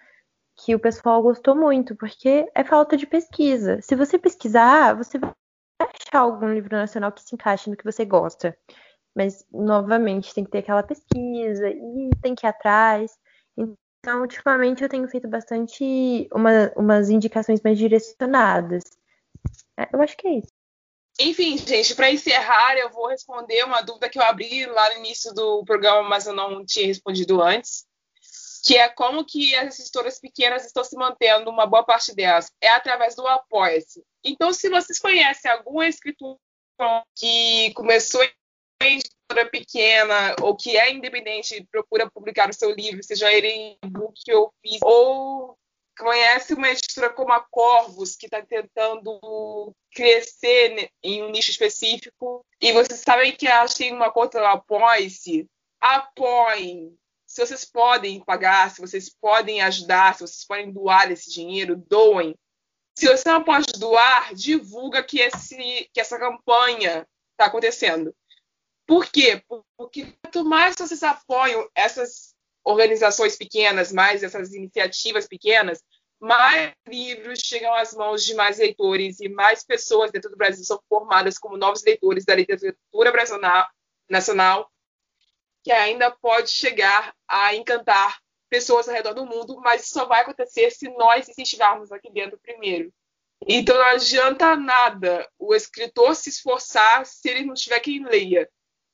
que 0.54 0.74
o 0.74 0.80
pessoal 0.80 1.22
gostou 1.22 1.54
muito, 1.54 1.96
porque 1.96 2.50
é 2.54 2.64
falta 2.64 2.96
de 2.96 3.06
pesquisa. 3.06 3.80
Se 3.80 3.94
você 3.94 4.18
pesquisar, 4.18 4.94
você 4.94 5.18
vai 5.18 5.32
achar 5.80 6.20
algum 6.20 6.52
livro 6.52 6.76
nacional 6.76 7.12
que 7.12 7.22
se 7.22 7.34
encaixe 7.34 7.70
no 7.70 7.76
que 7.76 7.84
você 7.84 8.04
gosta. 8.04 8.56
Mas, 9.16 9.46
novamente, 9.52 10.34
tem 10.34 10.44
que 10.44 10.50
ter 10.50 10.58
aquela 10.58 10.82
pesquisa 10.82 11.68
e 11.68 12.10
tem 12.20 12.34
que 12.34 12.44
ir 12.44 12.48
atrás. 12.48 13.12
Então, 14.00 14.20
ultimamente, 14.22 14.82
eu 14.82 14.88
tenho 14.88 15.08
feito 15.08 15.28
bastante 15.28 16.28
uma, 16.32 16.72
umas 16.76 17.10
indicações 17.10 17.60
mais 17.62 17.76
direcionadas. 17.76 18.84
É, 19.76 19.88
eu 19.92 20.00
acho 20.00 20.16
que 20.16 20.26
é 20.26 20.38
isso. 20.38 20.52
Enfim, 21.20 21.58
gente, 21.58 21.96
para 21.96 22.12
encerrar, 22.12 22.76
eu 22.76 22.90
vou 22.90 23.08
responder 23.08 23.64
uma 23.64 23.82
dúvida 23.82 24.08
que 24.08 24.18
eu 24.18 24.22
abri 24.22 24.66
lá 24.66 24.90
no 24.90 24.98
início 24.98 25.34
do 25.34 25.64
programa, 25.64 26.08
mas 26.08 26.26
eu 26.26 26.32
não 26.32 26.64
tinha 26.64 26.86
respondido 26.86 27.42
antes 27.42 27.88
que 28.64 28.76
é 28.76 28.88
como 28.88 29.24
que 29.24 29.54
as 29.54 29.78
editoras 29.78 30.20
pequenas 30.20 30.66
estão 30.66 30.84
se 30.84 30.96
mantendo, 30.96 31.50
uma 31.50 31.66
boa 31.66 31.84
parte 31.84 32.14
delas, 32.14 32.52
é 32.60 32.68
através 32.68 33.14
do 33.14 33.26
Apoia-se. 33.26 34.04
Então, 34.22 34.52
se 34.52 34.68
vocês 34.68 34.98
conhecem 34.98 35.50
algum 35.50 35.82
escritor 35.82 36.36
que 37.16 37.72
começou 37.74 38.20
editora 38.86 39.48
pequena 39.50 40.36
ou 40.40 40.56
que 40.56 40.76
é 40.76 40.92
independente 40.92 41.66
procura 41.70 42.10
publicar 42.10 42.48
o 42.48 42.54
seu 42.54 42.70
livro, 42.70 43.02
seja 43.02 43.32
ele 43.32 43.48
em 43.48 43.78
book 43.88 44.20
ou 44.32 44.52
físico, 44.62 44.86
ou 44.86 45.58
conhece 45.98 46.54
uma 46.54 46.70
editora 46.70 47.10
como 47.10 47.32
a 47.32 47.40
Corvus, 47.40 48.14
que 48.14 48.26
está 48.26 48.40
tentando 48.40 49.74
crescer 49.92 50.90
em 51.02 51.24
um 51.24 51.30
nicho 51.30 51.50
específico, 51.50 52.44
e 52.60 52.72
vocês 52.72 53.00
sabem 53.00 53.32
que 53.32 53.48
elas 53.48 53.74
têm 53.74 53.92
uma 53.92 54.12
conta 54.12 54.40
lá, 54.40 54.52
Apoie-se, 54.52 55.46
apoiem, 55.80 56.96
se 57.28 57.44
vocês 57.44 57.64
podem 57.64 58.24
pagar, 58.24 58.70
se 58.70 58.80
vocês 58.80 59.10
podem 59.10 59.60
ajudar, 59.60 60.14
se 60.14 60.20
vocês 60.20 60.44
podem 60.46 60.72
doar 60.72 61.12
esse 61.12 61.30
dinheiro, 61.30 61.76
doem. 61.76 62.34
Se 62.98 63.06
você 63.06 63.28
não 63.28 63.44
pode 63.44 63.66
doar, 63.78 64.34
divulga 64.34 65.04
que, 65.04 65.20
esse, 65.20 65.88
que 65.92 66.00
essa 66.00 66.18
campanha 66.18 67.06
está 67.32 67.44
acontecendo. 67.44 68.14
Por 68.88 69.04
quê? 69.12 69.42
Porque 69.76 70.06
quanto 70.22 70.46
mais 70.46 70.74
vocês 70.74 71.02
apoiam 71.02 71.68
essas 71.74 72.34
organizações 72.64 73.36
pequenas, 73.36 73.92
mais 73.92 74.22
essas 74.22 74.54
iniciativas 74.54 75.28
pequenas, 75.28 75.84
mais 76.18 76.72
livros 76.86 77.40
chegam 77.40 77.72
às 77.74 77.92
mãos 77.92 78.24
de 78.24 78.34
mais 78.34 78.56
leitores 78.56 79.20
e 79.20 79.28
mais 79.28 79.62
pessoas 79.62 80.10
dentro 80.10 80.30
do 80.30 80.38
Brasil 80.38 80.64
são 80.64 80.80
formadas 80.88 81.38
como 81.38 81.58
novos 81.58 81.84
leitores 81.84 82.24
da 82.24 82.34
literatura 82.34 83.12
nacional 84.08 84.72
que 85.62 85.70
ainda 85.70 86.10
pode 86.10 86.50
chegar 86.50 87.14
a 87.28 87.54
encantar 87.54 88.18
pessoas 88.48 88.88
ao 88.88 88.94
redor 88.94 89.12
do 89.12 89.26
mundo, 89.26 89.60
mas 89.60 89.82
isso 89.82 89.92
só 89.92 90.06
vai 90.06 90.22
acontecer 90.22 90.70
se 90.70 90.88
nós 90.96 91.28
incentivarmos 91.28 91.92
aqui 91.92 92.10
dentro 92.10 92.38
primeiro. 92.38 92.90
Então 93.46 93.76
não 93.76 93.84
adianta 93.84 94.56
nada 94.56 95.28
o 95.38 95.54
escritor 95.54 96.16
se 96.16 96.30
esforçar 96.30 97.04
se 97.04 97.28
ele 97.28 97.44
não 97.44 97.52
tiver 97.52 97.80
quem 97.80 98.02
leia. 98.02 98.48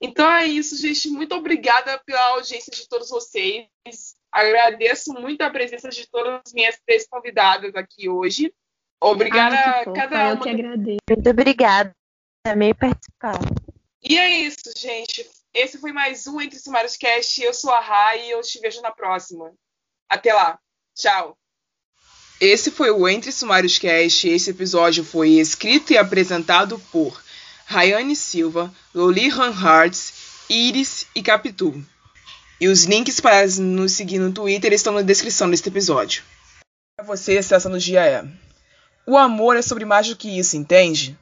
Então 0.04 0.30
é 0.30 0.46
isso, 0.46 0.76
gente. 0.76 1.08
Muito 1.08 1.34
obrigada 1.34 1.98
pela 2.04 2.20
audiência 2.32 2.70
de 2.70 2.86
todos 2.86 3.08
vocês. 3.08 3.66
Agradeço 4.30 5.14
muito 5.14 5.40
a 5.40 5.48
presença 5.48 5.88
de 5.88 6.06
todas 6.10 6.42
as 6.44 6.52
minhas 6.52 6.78
três 6.84 7.06
convidadas 7.08 7.74
aqui 7.74 8.06
hoje. 8.06 8.52
Obrigada 9.00 9.56
ah, 9.56 9.80
a 9.80 9.92
cada 9.92 10.16
uma. 10.16 10.30
Eu 10.32 10.40
que 10.40 10.48
agradeço. 10.50 10.98
Muito 11.08 11.30
obrigada. 11.30 11.96
Também 12.44 12.74
participar. 12.74 13.38
E 14.02 14.18
é 14.18 14.40
isso, 14.40 14.70
gente. 14.76 15.26
Esse 15.54 15.78
foi 15.78 15.90
mais 15.90 16.26
um 16.26 16.38
Entre 16.38 16.58
Sumários 16.58 16.98
Cast. 16.98 17.42
Eu 17.42 17.54
sou 17.54 17.70
a 17.70 17.80
Rai 17.80 18.26
e 18.26 18.30
eu 18.32 18.42
te 18.42 18.60
vejo 18.60 18.82
na 18.82 18.90
próxima. 18.90 19.54
Até 20.06 20.34
lá. 20.34 20.58
Tchau. 20.94 21.34
Esse 22.38 22.70
foi 22.70 22.90
o 22.90 23.08
Entre 23.08 23.32
Sumários 23.32 23.78
Cast. 23.78 24.28
Esse 24.28 24.50
episódio 24.50 25.02
foi 25.02 25.30
escrito 25.30 25.94
e 25.94 25.96
apresentado 25.96 26.78
por 26.92 27.23
Rayane 27.66 28.14
Silva, 28.14 28.72
Loli 28.94 29.30
Hanhartz, 29.30 30.12
Iris 30.48 31.06
e 31.14 31.22
Capitu. 31.22 31.84
E 32.60 32.68
os 32.68 32.84
links 32.84 33.20
para 33.20 33.46
nos 33.58 33.92
seguir 33.92 34.18
no 34.18 34.32
Twitter 34.32 34.72
estão 34.72 34.92
na 34.92 35.02
descrição 35.02 35.50
deste 35.50 35.68
episódio. 35.68 36.22
Para 36.96 37.06
você, 37.06 37.36
essa 37.36 37.78
dia 37.78 38.04
é: 38.04 38.24
O 39.06 39.16
amor 39.16 39.56
é 39.56 39.62
sobre 39.62 39.84
mais 39.84 40.06
do 40.08 40.16
que 40.16 40.38
isso, 40.38 40.56
entende? 40.56 41.18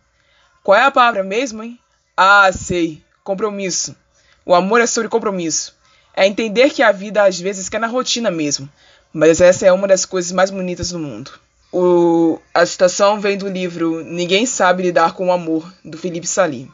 Qual 0.62 0.76
é 0.78 0.84
a 0.84 0.90
palavra 0.90 1.24
mesmo, 1.24 1.62
hein? 1.62 1.78
Ah, 2.16 2.50
sei. 2.52 3.02
Compromisso. 3.24 3.96
O 4.44 4.54
amor 4.54 4.80
é 4.80 4.86
sobre 4.86 5.08
compromisso. 5.08 5.74
É 6.14 6.26
entender 6.26 6.70
que 6.70 6.82
a 6.82 6.92
vida 6.92 7.22
às 7.24 7.40
vezes 7.40 7.68
quer 7.68 7.80
na 7.80 7.86
rotina 7.86 8.30
mesmo. 8.30 8.68
mas 9.12 9.40
essa 9.40 9.66
é 9.66 9.72
uma 9.72 9.88
das 9.88 10.04
coisas 10.04 10.32
mais 10.32 10.50
bonitas 10.50 10.90
do 10.90 10.98
mundo. 10.98 11.32
O, 11.72 12.38
a 12.52 12.66
citação 12.66 13.18
vem 13.18 13.38
do 13.38 13.48
livro 13.48 14.04
Ninguém 14.04 14.44
Sabe 14.44 14.82
Lidar 14.82 15.14
com 15.14 15.28
o 15.28 15.32
Amor, 15.32 15.72
do 15.82 15.96
Felipe 15.96 16.26
Salim. 16.26 16.70